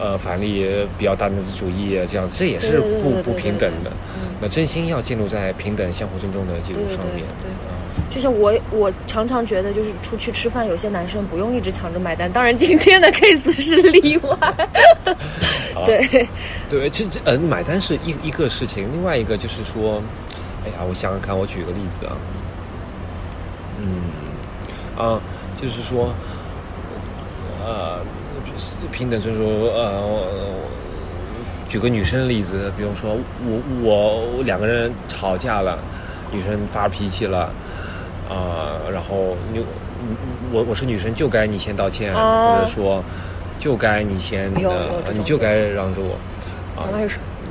[0.00, 0.66] 呃，反例
[0.98, 4.34] 比较大男子主义啊这样子，这也是不不平等的嗯。
[4.40, 7.24] 那真心要建立在平等、相互尊重的基础对对对上面。
[8.10, 12.30] 就像我，我常常觉得，就是出去吃饭，有些男生不用一直抢着买单。
[12.30, 14.36] 当然，今天的 case 是例外。
[15.86, 16.28] 对，
[16.68, 20.02] 对，这这嗯，买单是一一个事情，另外一个就是说，
[20.64, 22.12] 哎呀，我想想看，我举个例子啊，
[23.78, 24.02] 嗯，
[24.96, 25.18] 啊，
[25.60, 26.12] 就是说，
[27.64, 28.00] 呃，
[28.92, 30.44] 平等尊重，呃，
[31.68, 35.78] 举个女生的例子，比如说我我两个人吵架了，
[36.30, 37.50] 女生发脾气了。
[38.28, 39.64] 啊，然后你
[40.52, 43.02] 我我是女生，就该你先道歉，或者说
[43.58, 46.14] 就该你先的，你就该让着我。
[46.80, 46.88] 啊，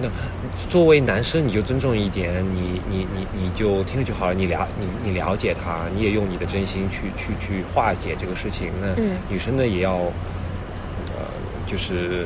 [0.01, 0.10] 那
[0.67, 4.34] 作为男生，你就尊重一点，你你你你就听着就好了。
[4.34, 8.71] 你了你你了解他，你也用你的真心去去去化解这个事情。
[8.81, 8.88] 那
[9.29, 9.93] 女生呢，也要
[11.13, 11.21] 呃，
[11.67, 12.25] 就是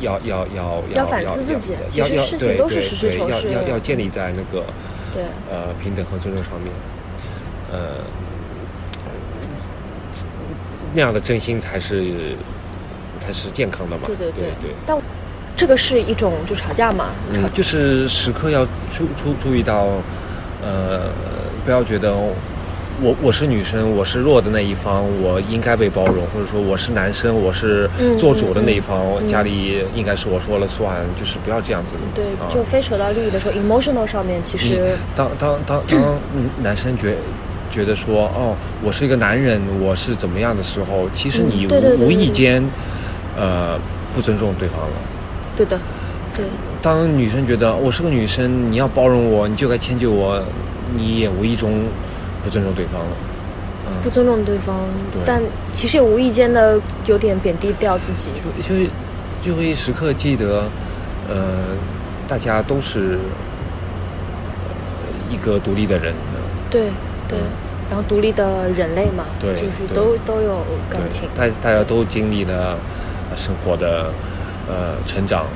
[0.00, 1.72] 要要要要反思自己。
[1.86, 4.66] 其实事情都是实事求是，要要建立在那个
[5.14, 6.70] 对呃平等和尊重上面。
[7.70, 7.96] 呃，
[10.94, 12.36] 那样的真心才是
[13.20, 14.02] 才是健康的嘛？
[14.06, 14.70] 对对对对。
[14.86, 14.96] 但
[15.54, 17.10] 这个是一种就吵架嘛？
[17.32, 19.86] 嗯，就是时刻要注注注意到，
[20.62, 21.10] 呃，
[21.64, 22.14] 不要觉得
[23.02, 31.96] 我我是女生，我是弱的那一方，我应该被包容，或者说我是男生，我是做主的那一方，家里应该是我说了算，就是不要这样子。
[32.14, 36.18] 对，就非扯到利益的时候，emotional 上面其实当当当当
[36.62, 37.16] 男生觉。
[37.78, 42.60] 觉得说哦，我是一个男人，我是怎么样的时候，其实你无无意间，
[43.38, 43.78] 呃，
[44.12, 44.96] 不尊重对方了。
[45.56, 45.78] 对的，
[46.36, 46.44] 对。
[46.82, 50.42] 当女生觉得我是个女生，你要包容我，你就该迁就我，
[50.92, 51.84] 你也无意中
[52.42, 53.16] 不尊重对方了。
[54.02, 54.88] 不尊重对方，
[55.24, 58.32] 但其实也无意间的有点贬低掉自己。
[58.60, 58.90] 就就
[59.40, 60.64] 就会时刻记得，
[61.28, 61.76] 呃，
[62.26, 63.20] 大家都是
[65.30, 66.12] 一个独立的人。
[66.68, 66.90] 对。
[67.28, 67.38] 对，
[67.88, 71.28] 然后独立的人类嘛，对，就是都都有感情。
[71.34, 72.76] 大大家都经历了
[73.34, 74.12] 生活的
[74.68, 75.46] 呃成长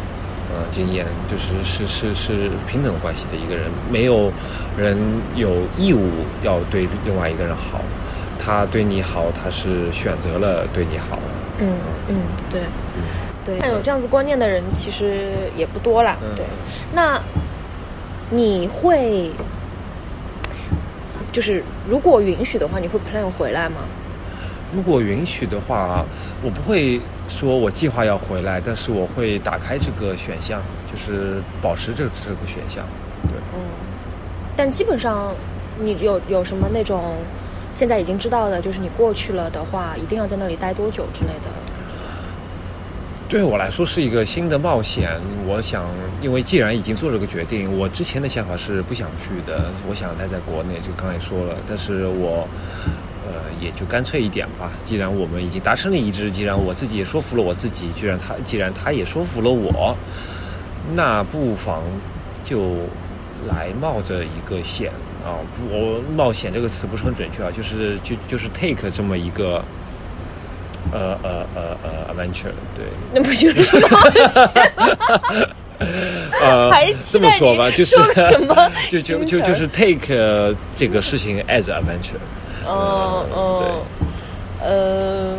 [0.51, 4.33] 呃经验，就是是是是平等关系的一个人，没有
[4.79, 4.97] 人
[5.35, 6.09] 有义务
[6.42, 7.81] 要对另外一个人好。
[8.38, 11.18] 他对你好，他是选择了对你好。
[11.61, 11.77] 嗯
[12.09, 12.16] 嗯，
[12.51, 12.62] 对，
[13.45, 13.57] 对。
[13.61, 16.16] 但有这样子观念的人其实也不多啦。
[16.35, 16.45] 对，
[16.95, 17.21] 那
[18.31, 19.31] 你会？
[21.33, 23.79] 就是如果允许的话，你会 plan 回来吗？
[24.75, 26.05] 如果允许的话，
[26.42, 32.85] 我不会说我计划要回来，但是我会打开这个选项，就是保持这这个选项。
[33.25, 33.33] 对。
[33.55, 33.61] 嗯。
[34.57, 35.35] 但基本上，
[35.81, 37.16] 你有有什么那种
[37.73, 41.49] 现在已经知道的，就是你过去了的话，一定要在那里待多久之类的？
[43.33, 45.18] 对我来说是一个新的冒险。
[45.47, 45.88] 我想，
[46.21, 49.73] 因为既然已经做了个决定，我之前的想法是不想去的。
[49.88, 51.57] 我想待在国内，就刚才说了。
[51.66, 52.47] 但是我，
[53.27, 54.71] 呃，也就干脆一点吧。
[54.85, 59.97] 既然我们已经达成了一致，既然我自己也说服了我自己，居然他，既然他也说服了我，
[60.95, 61.83] 那不妨
[62.45, 62.75] 就
[63.49, 64.92] 来冒着一个险
[65.25, 65.40] 啊！
[65.71, 69.64] 我冒险这个词不是很准确啊，就是就就是 take 这么一个。
[70.92, 74.22] 呃呃呃呃，adventure，对，那不就是冒险
[74.76, 75.48] 吗？
[76.40, 76.70] 呃，
[77.02, 77.96] 这么说吧，就是
[78.28, 78.70] 什么？
[78.90, 82.20] 就就就就是 take 这个事情 as adventure。
[82.66, 83.83] 哦哦，
[84.62, 85.38] 呃，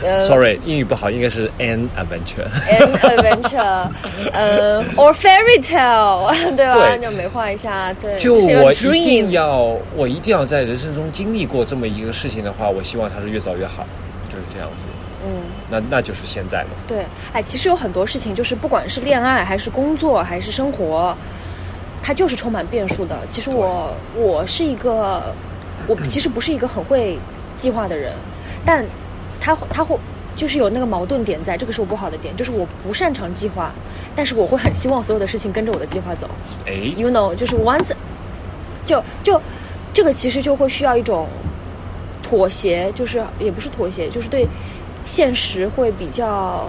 [0.28, 2.46] sorry，英语不好，应该是 an adventure。
[2.68, 3.88] an adventure，
[4.32, 6.96] 呃，or fairy tale，对吧？
[6.98, 8.16] 就美化一下，对。
[8.20, 13.84] 就我一定要，我一定要在人生中经历过这么一个事情的话，我希望它是越早越好。
[14.30, 14.86] 就是这样子，
[15.26, 16.70] 嗯，那那就是现在嘛。
[16.86, 21.14] 对，哎，其实有很多事情，就是不管是恋爱还是工作还是生活，
[22.00, 23.18] 它就是充满变数的。
[23.28, 25.34] 其实我我是一个，
[25.88, 27.18] 我其实不是一个很会
[27.56, 28.12] 计划的人，
[28.64, 28.86] 但
[29.40, 29.98] 他他会
[30.36, 33.72] 就是有那个矛盾点在，这个是我不好的点，就是我不擅长计划，
[34.14, 36.30] 但是我会很希望所有的事情跟着我的计划走。
[36.66, 37.90] 哎，you know，就是 once，
[38.84, 39.42] 就就
[39.92, 41.26] 这个其实就会需要一种。
[42.30, 44.46] 妥协就是也不是妥协，就是对
[45.04, 46.68] 现实会比较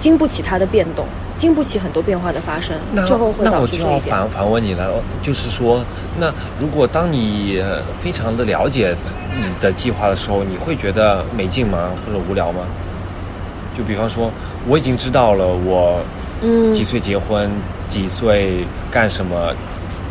[0.00, 1.04] 经不起它的变动，
[1.38, 2.76] 经不起很多变化的发生，
[3.06, 3.86] 最后会导致这一点。
[3.86, 5.84] 那我就要反反问你了，就是说，
[6.18, 7.62] 那如果当你
[8.00, 8.92] 非常的了解
[9.38, 11.90] 你的计划的时候，你会觉得没劲吗？
[12.04, 12.66] 或者无聊吗？
[13.78, 14.32] 就比方说，
[14.66, 16.00] 我已经知道了我
[16.42, 17.48] 嗯几岁结婚，
[17.88, 19.54] 几岁干什么，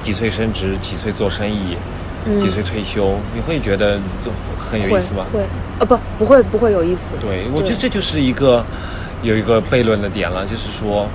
[0.01, 1.75] 几岁升职，几岁做生意。
[2.39, 3.15] 几岁退休？
[3.33, 3.99] 你会觉得
[4.57, 5.25] 很有意思吗？
[5.31, 5.39] 会，
[5.79, 7.15] 呃，不，不会，不会有意思。
[7.21, 8.63] 对，我觉得这就是一个
[9.21, 11.07] 有一个悖论的点了，就是说，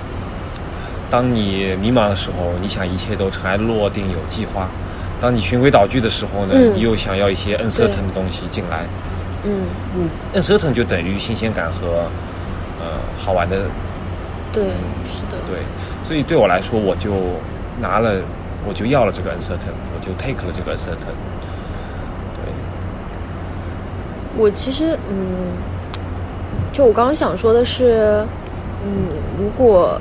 [1.09, 4.63] 当你迷茫的时候，你想一切都尘埃落定，有计划；
[5.19, 8.85] 当你循规蹈矩的时候呢，嗯你又想要一些 uncertain 的东西进来。
[9.43, 9.61] 嗯，
[9.95, 12.05] 嗯，uncertain 就等于新鲜感和
[12.79, 13.63] 呃好玩的，
[14.53, 14.63] 对，
[15.03, 15.57] 是的，对。
[16.07, 17.13] 所以对我来说，我就
[17.79, 18.15] 拿了，
[18.67, 21.15] 我就要了这个 uncertain，我就 take 了这个 uncertain。
[22.35, 22.53] 对，
[24.37, 25.53] 我其实嗯，
[26.71, 28.25] 就我刚刚想说的是，
[28.85, 29.07] 嗯，
[29.39, 29.99] 如果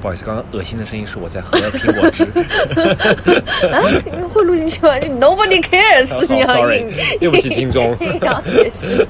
[0.00, 2.22] 不好意思，刚刚恶心的声音是我在喝苹果汁。
[3.68, 3.82] 啊
[4.32, 4.90] 会录进去吗
[5.20, 9.06] ？Nobody cares，好你要，sorry，硬对不起听众硬 要解释，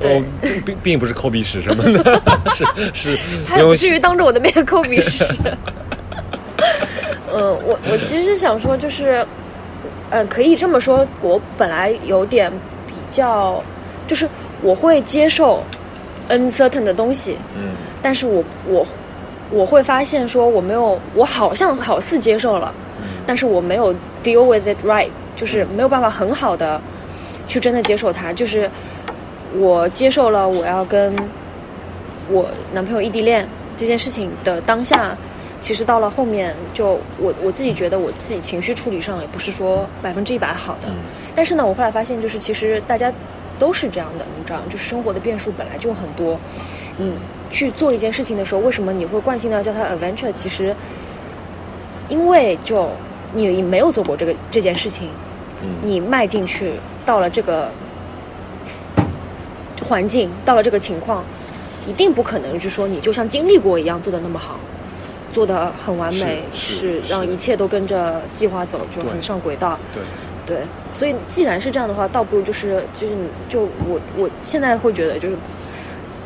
[0.64, 2.20] 并并不是抠鼻屎什么的，
[2.54, 5.34] 是是还不至于当着我的面抠鼻屎。
[7.32, 9.26] 嗯， 我我其实是想说，就是，
[10.10, 12.50] 呃，可以这么说，我本来有点
[12.86, 13.62] 比较，
[14.06, 14.28] 就是
[14.62, 15.62] 我会接受
[16.28, 17.70] uncertain 的东西，嗯
[18.02, 18.86] 但是我我
[19.50, 22.72] 我会发现说我没有，我好像好似接受了，
[23.26, 26.80] 但是我没有 deal with it right，就是没有办法很好的
[27.46, 28.32] 去真的接受它。
[28.32, 28.70] 就是
[29.58, 31.14] 我接受了我要跟
[32.30, 33.46] 我男朋友异地恋
[33.76, 35.16] 这件事情的当下，
[35.62, 40.96] 其实到了后面就我我自己觉得我自己情绪处理上也不是说百分之一百好的，嗯。
[41.34, 43.10] 但是呢，我后来发现就是其实大家
[43.60, 46.36] 都是这样的，你知道，就是生活的变数本来就很多，
[46.98, 47.14] 你
[47.48, 50.32] 去做一件事情的时候，为什么你会惯性的要叫它 adventure？
[50.32, 50.74] 其实
[52.08, 52.90] 因为就
[53.32, 55.08] 你没有做过这个这件事情，
[55.62, 55.68] 嗯。
[55.80, 56.72] 你迈进去
[57.06, 57.70] 到了这个
[59.88, 61.24] 环境，到了这个情况，
[61.86, 64.58] 一定不可能是说你就像经历过一样做的那么好，
[65.32, 69.76] 做的很完美，是是让一切都跟着计划走，就很上轨道。
[69.92, 70.02] 对。
[70.44, 70.58] 对，
[70.92, 75.36] 所以既然是这样的话，倒不如就是就是你就我我现在会觉得就是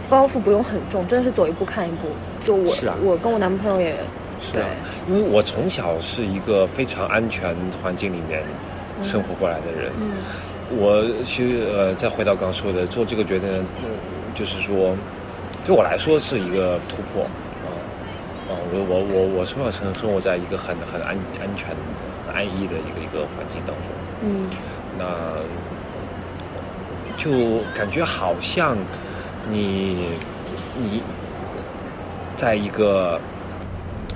[0.09, 2.09] 包袱不用很重，真的是走一步看一步。
[2.43, 3.95] 就我、我跟我男朋友也
[4.41, 4.65] 是啊，
[5.07, 8.43] 因为我从小是一个非常安全环境里面
[9.03, 9.93] 生活过来的人。
[10.01, 10.11] 嗯
[10.79, 13.91] 我去呃，再回到刚说的，做这个决定，呃
[14.35, 14.97] 就是说，
[15.63, 17.25] 对我来说是一个突破
[18.49, 18.55] 啊啊！
[18.73, 21.69] 我我我我从小生生活在一个很很安安全、
[22.27, 23.87] 很安逸的一个一个环境当中，
[24.23, 24.49] 嗯
[24.99, 25.05] 那
[27.17, 28.77] 就感觉好像
[29.51, 30.09] 你
[30.79, 31.03] 你
[32.37, 33.21] 在一个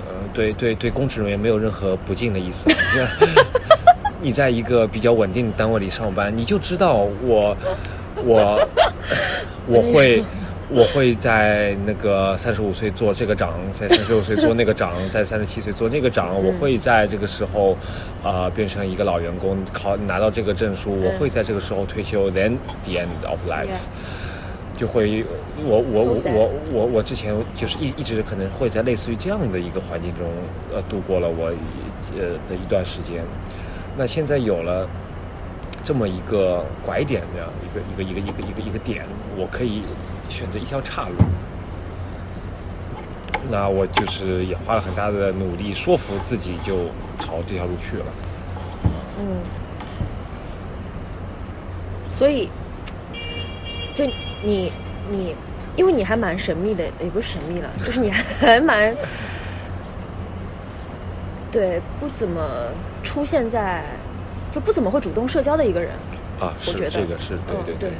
[0.05, 2.69] 呃，对对对，公职人员没有任何不敬的意思。
[4.21, 7.57] 你在一个比较稳定的单位里上班，你就知道我
[8.23, 8.67] 我
[9.67, 10.23] 我会。
[10.73, 16.41] 我会在那个三十五岁做这个长， 在三十六岁做那个长，在三十七岁做那个长。
[16.41, 17.77] 我会在这个时候，
[18.23, 20.89] 啊、变成一个老员工，考拿到这个证书。
[20.91, 22.53] 我会在这个时候退休，then
[22.85, 23.67] the end of life，、
[24.77, 25.25] 就会
[25.63, 30.25] 我我我我我我之前就是一一直可能会在类似于这样的一个环境中，
[30.73, 31.47] 呃，度过了我
[32.17, 33.23] 呃的一段时间。
[33.97, 34.87] 那现在有了
[35.83, 39.03] 这么一个拐点的一个一个一个一个一个一个点，
[39.35, 39.83] 我可以
[40.31, 41.15] 选择一条岔路。
[43.49, 46.85] 那我就是也花了很大的努力说服自己，就
[47.19, 48.05] 朝这条路去了。
[49.19, 49.41] 嗯，
[52.13, 52.49] 所以
[53.93, 54.05] 就
[54.41, 54.71] 你
[55.09, 55.35] 你，
[55.75, 58.95] 因为你还蛮神秘的，也不是神秘了，就是你还蛮
[61.51, 62.69] 对不怎么
[63.03, 63.83] 出现在，
[64.51, 65.91] 就不怎么会主动社交的一个人。
[66.39, 67.91] 啊，是我觉得这个是对嗯对对。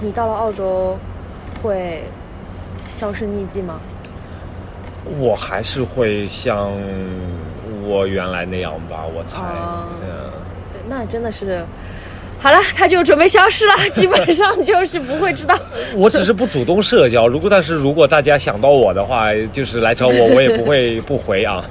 [0.00, 0.96] 你到了澳洲
[1.62, 2.02] 会
[2.92, 3.80] 销声匿迹吗？
[5.18, 6.70] 我还是会像
[7.82, 9.40] 我原来那样吧，我猜。
[9.40, 10.30] 哦嗯，
[10.72, 11.64] 对，那真的是。
[12.40, 15.58] 好了，他就准备消失了， 基本上就是不会知道。
[15.96, 17.26] 我只是不主动社交。
[17.26, 21.64] 如果但是如果大家想到我的话，就是来找我， 我也不会不回啊。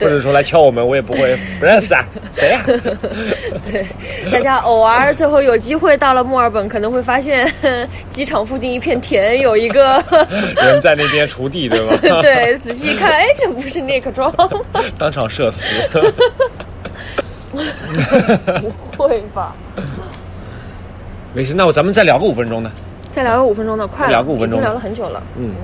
[0.00, 2.04] 或者说来敲我门，我也不会不认识啊，
[2.34, 3.84] 谁呀、对，
[4.30, 7.52] 大家偶尔最后有机会到了墨尔本，可能会发现
[8.08, 10.02] 机场附近一片田，有一个
[10.56, 11.98] 人在那边锄地，对吗？
[12.22, 14.32] 对，仔细一看，哎，这不是 Nick 装？
[14.98, 15.66] 当场社死。
[18.60, 19.54] 不会吧？
[21.34, 22.70] 没事，那我咱们再聊个五分钟的。
[23.10, 25.22] 再聊个五分钟的，快了，聊个五分钟已经聊了很久了。
[25.36, 25.54] 嗯，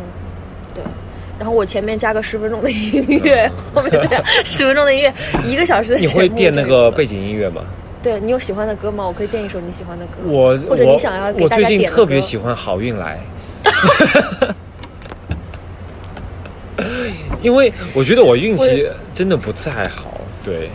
[0.75, 0.83] 对，
[1.39, 5.13] 然后我前面加个十分钟的音乐， 后面再加十分钟的音乐，
[5.45, 7.63] 一个小时的 你会垫那个个背景音乐吗？
[8.03, 9.07] 对你有喜欢的歌吗？
[9.07, 10.13] 我可以垫一首你喜欢的歌。
[10.27, 13.19] 我或者我你想要给我最近特别喜欢《好运来》，
[17.41, 20.21] 因为我觉得我运气真的不太好。
[20.45, 20.69] 对，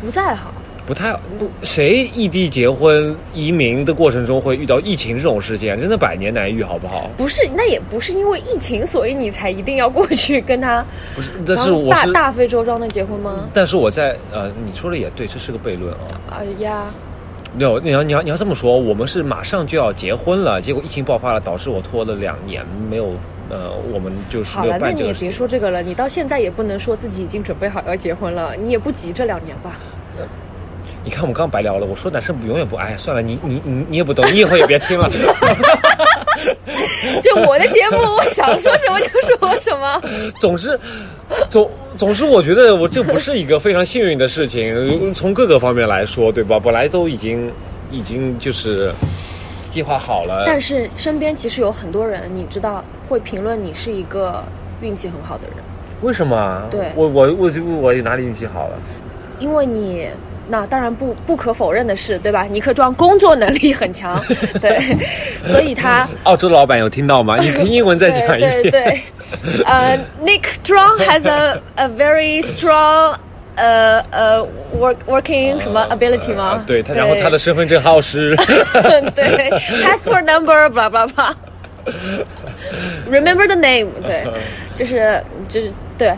[0.00, 0.51] 不在好，
[0.84, 7.08] 不太不谁异地结婚移民的过程中会遇到疫情这种事件，真的百年难遇，好不好？
[7.16, 13.48] 不是，那也不是因为疫情，所以你才一定要过去跟他不是，但是我是，大大费周章的结婚吗？
[13.54, 16.20] 但是我在呃，你说的也对，这是个悖论啊。
[16.30, 16.86] 哎呀，
[17.56, 23.14] 没有，你要你要你要这么说，我们是马上就要结婚了，结果疫情爆发了，导致我拖了两年没有
[23.50, 25.30] 呃，我们就是好了，那你也别。
[25.30, 29.76] 说这个了，你到现在也不能说自己已经准备好要结婚了，你也不急这两年吧？
[31.04, 35.10] 你看我们刚刚白聊了，我说男生不永远不哎，算了，你你你你也不懂，你以后也别听了。
[37.20, 40.00] 就我的节目，我想说什么就说什么。
[40.38, 40.78] 总是，
[41.48, 46.58] 总总是，我觉得我这不是一个非常幸运的事情，从各个方面来说，对吧？
[46.58, 47.50] 本来都已经
[47.90, 48.92] 已经就是
[49.70, 54.42] 计划好了，但是身边其实有很多人，你知道会评论你是一个
[54.80, 55.56] 运气很好的人，
[56.02, 56.66] 为什么啊？
[56.70, 58.78] 对我我我就我哪里运气好了？
[59.40, 60.06] 因为你。
[60.48, 62.42] 那当然不不可否认的是，对吧？
[62.44, 64.20] 尼克庄工作能力很强，
[64.60, 64.78] 对，
[65.46, 67.36] 所以他澳洲老板有听到吗？
[67.40, 68.62] 你可以英文再讲一遍。
[68.62, 69.02] 对对对，
[69.64, 73.14] 呃、n i c k Strong has a a very strong
[73.54, 74.40] 呃呃
[74.78, 76.56] work working 什么 ability 吗？
[76.58, 78.34] 呃对他，然后他的身份证号是
[79.14, 79.50] 对
[79.84, 81.32] passport number blah blah blah。
[83.10, 84.24] Remember the name，对，
[84.76, 86.14] 就是就是对，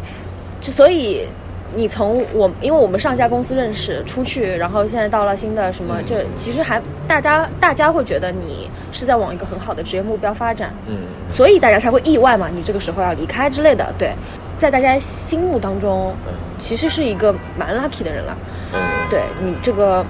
[0.60, 1.26] 之所以
[1.74, 10.98] 你从我，因为我们上家公司认识，出去，然后现在到了新的什么，这其实还大家大家会觉得你是在往一个很好的职业目标发展，嗯，
[11.28, 14.12] 所以大家才会意外嘛，你这个时候要离开之类的，对，
[14.56, 16.14] 在大家心目当中，
[16.58, 18.36] 其实是一个蛮 lucky 的人了，
[18.72, 18.80] 嗯。
[19.10, 20.04] 对你这个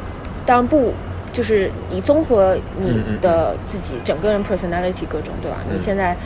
[0.46, 0.92] 当然不。
[1.32, 5.56] 就是你综合你的自己整个人 personality 各种，对吧？
[5.68, 6.16] 你现在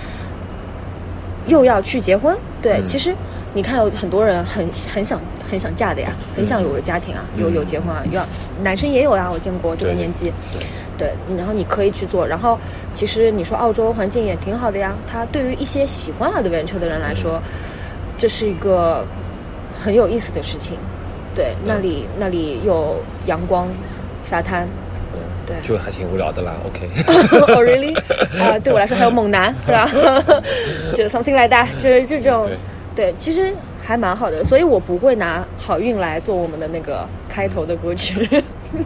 [1.47, 2.85] 又要去结婚，对，嗯。
[2.85, 3.15] 其实
[3.55, 5.21] 你看有很多人很很想
[5.51, 8.25] 很想嫁的呀，很想有个家庭啊，有有结婚啊，要
[8.63, 10.67] 男生也有啊，我见过这个年纪，对
[10.99, 12.27] 对，然后你可以去做。
[12.27, 12.59] 然后
[12.93, 17.41] 其实你说澳洲环境也挺好的呀，它对于一些喜欢 adventure 的人来说，
[18.19, 19.05] 这是一个
[19.75, 20.77] 很有意思的事情。
[21.35, 22.97] 对，那里那里有
[23.27, 23.69] 阳光、
[24.25, 24.67] 沙滩。
[25.47, 26.53] 对就还挺无聊的啦。
[26.67, 27.97] OK，oh really？
[28.39, 29.89] 啊、对我来说还有猛男，对吧？
[30.95, 32.51] 就 something like that，就是这种
[32.99, 34.43] 对，其实还蛮好的。
[34.43, 38.29] 所以我不会拿好运来做我们的那个开头的歌曲。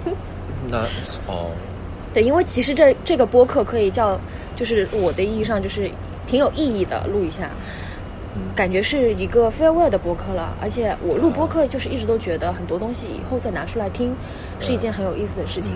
[0.69, 0.83] 那
[1.27, 1.49] 哦，
[2.13, 4.21] 对，因为其实这这个播客可以叫，
[4.55, 5.91] 就是我的意义上就是
[6.27, 7.49] 挺有意义的，录一下，
[8.55, 10.57] 感觉是一个 farewell 的播客了。
[10.61, 14.15] 而且我录播客就是一直都觉得很多东西以后再拿出来听，
[14.61, 15.75] 是一件很有意思的事情。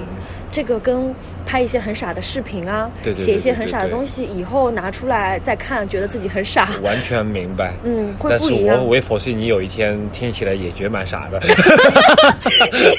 [0.50, 6.70] 这个跟拍一些很傻的视频啊，对对对写一些很傻的东西，以后拿出来再看，觉得自己很傻。
[6.82, 7.72] 完全明白。
[7.84, 8.90] 嗯，会但是不一样我。
[8.90, 11.38] 我也否信你有一天听起来也觉得蛮傻的。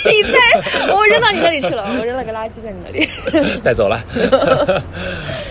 [0.05, 3.08] 你在，我扔到你那里去了，我扔了个垃圾在你那里。
[3.64, 3.99] 带走了。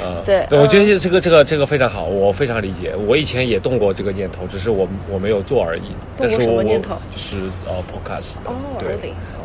[0.02, 2.94] 呃对对，我觉嗯得这个这个这个非常好，我非常理解。
[3.07, 5.90] 我以前也动过这个念头，只是我我没有做而已。
[6.18, 7.36] 但是我念头我就是
[7.66, 8.97] 呃 podcast，哦对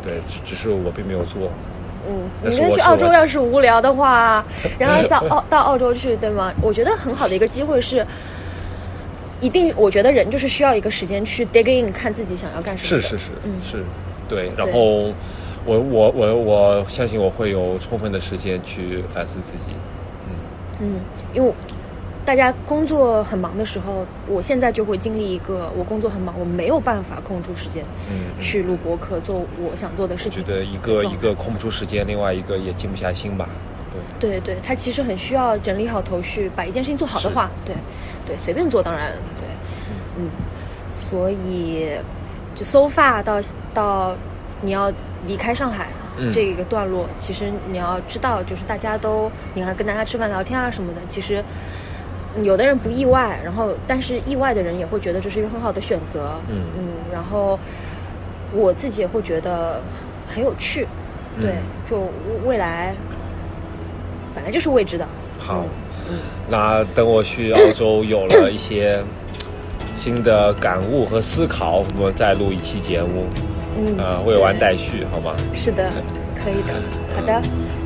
[0.04, 1.50] 对，只只是我并没有做。
[2.06, 4.44] 嗯，你跟去澳洲要是无聊的话，
[4.78, 6.52] 然后到澳到澳洲去，对吗？
[6.60, 8.06] 我觉得很好的一个机会是，
[9.40, 12.88] 一定我觉得人就是需要一个时间去 dig in，看自己想要干什么。
[12.88, 13.84] 是是是、嗯是，
[14.28, 14.50] 对。
[14.56, 15.14] 然后
[15.64, 19.72] 我我我我相信我会有充分的时间去反思自己。
[20.28, 20.34] 嗯
[20.80, 21.00] 嗯，
[21.32, 21.52] 因为
[22.24, 30.44] 大家工作很忙的时候，我现在就会经历一个，我工作很忙，我没有办法空出时间嗯，嗯去录播客，做我想做的事情。
[30.44, 33.48] 觉得一个一个空不出时间，另外一个也静不下心吧。
[34.20, 34.30] 对。
[34.30, 37.74] 对对，他其实很需要整理好头绪，把一件事情做好的话，对
[38.26, 39.48] 对，随便做当然对，
[40.16, 40.30] 嗯，
[41.10, 41.90] 所以
[42.54, 43.40] 就 so far 到
[43.74, 44.14] 到
[44.60, 44.92] 你要
[45.26, 45.88] 离开上海。
[46.18, 51.42] 嗯这个段落，其实你要知道，就是大家都，你看跟大家吃饭聊天啊什么的，其实
[52.42, 57.58] 有的人不意外，然后但是意外的人也会觉得这是一个很好的选择，嗯嗯，然后
[58.54, 59.80] 我自己也会觉得
[60.28, 60.86] 很有趣，
[61.40, 62.08] 对，嗯就
[62.46, 62.94] 未来
[64.34, 65.06] 本来就是未知的。
[65.38, 65.64] 好，
[66.10, 66.18] 嗯
[66.48, 68.98] 那等我去澳洲有了一些
[69.96, 73.26] 新的感悟和思考，我们再录一期节目，
[73.76, 75.34] 嗯，呃，未完待续，好吗？
[75.52, 75.90] 是的，
[76.42, 76.72] 可以的。
[77.14, 77.40] 好的，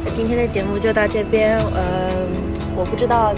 [0.05, 1.59] 那今天的节目就到这边。
[1.75, 3.33] 嗯，我不知道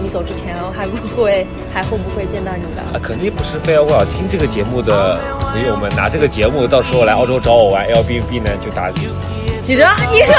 [0.00, 2.82] 你走之前还不会还会不会见到你的。
[2.96, 9.08] 啊，肯定不是非要为了听这个节目的朋友们拿这个节目到时候来澳洲找我玩 Airbnb 呢，就打几
[9.76, 10.36] 折，你说，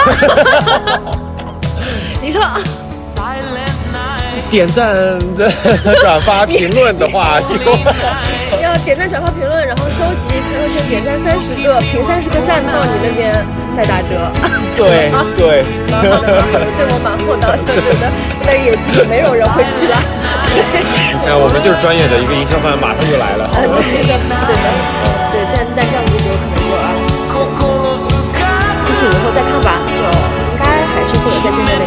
[2.21, 2.41] 你说，
[4.49, 5.17] 点赞、
[6.01, 7.73] 转发、评论的话，就要
[8.83, 13.31] 点赞、转发、评论，然后收集朋友圈点赞三十个，评三十个赞到你那边
[13.75, 14.29] 再打折。
[14.75, 15.63] 对对，
[16.75, 18.11] 对我蛮厚道的，觉的
[18.43, 19.95] 那也基本没有人会去了。
[21.23, 23.47] 对，我们就是专业的一个营销方案，马上就来了。
[23.55, 23.63] 对
[24.03, 24.67] 的对的，
[25.31, 26.91] 对，但但这样子就可能过啊。
[28.85, 31.83] 毕竟以后再看吧，就应该还是会有再见面的。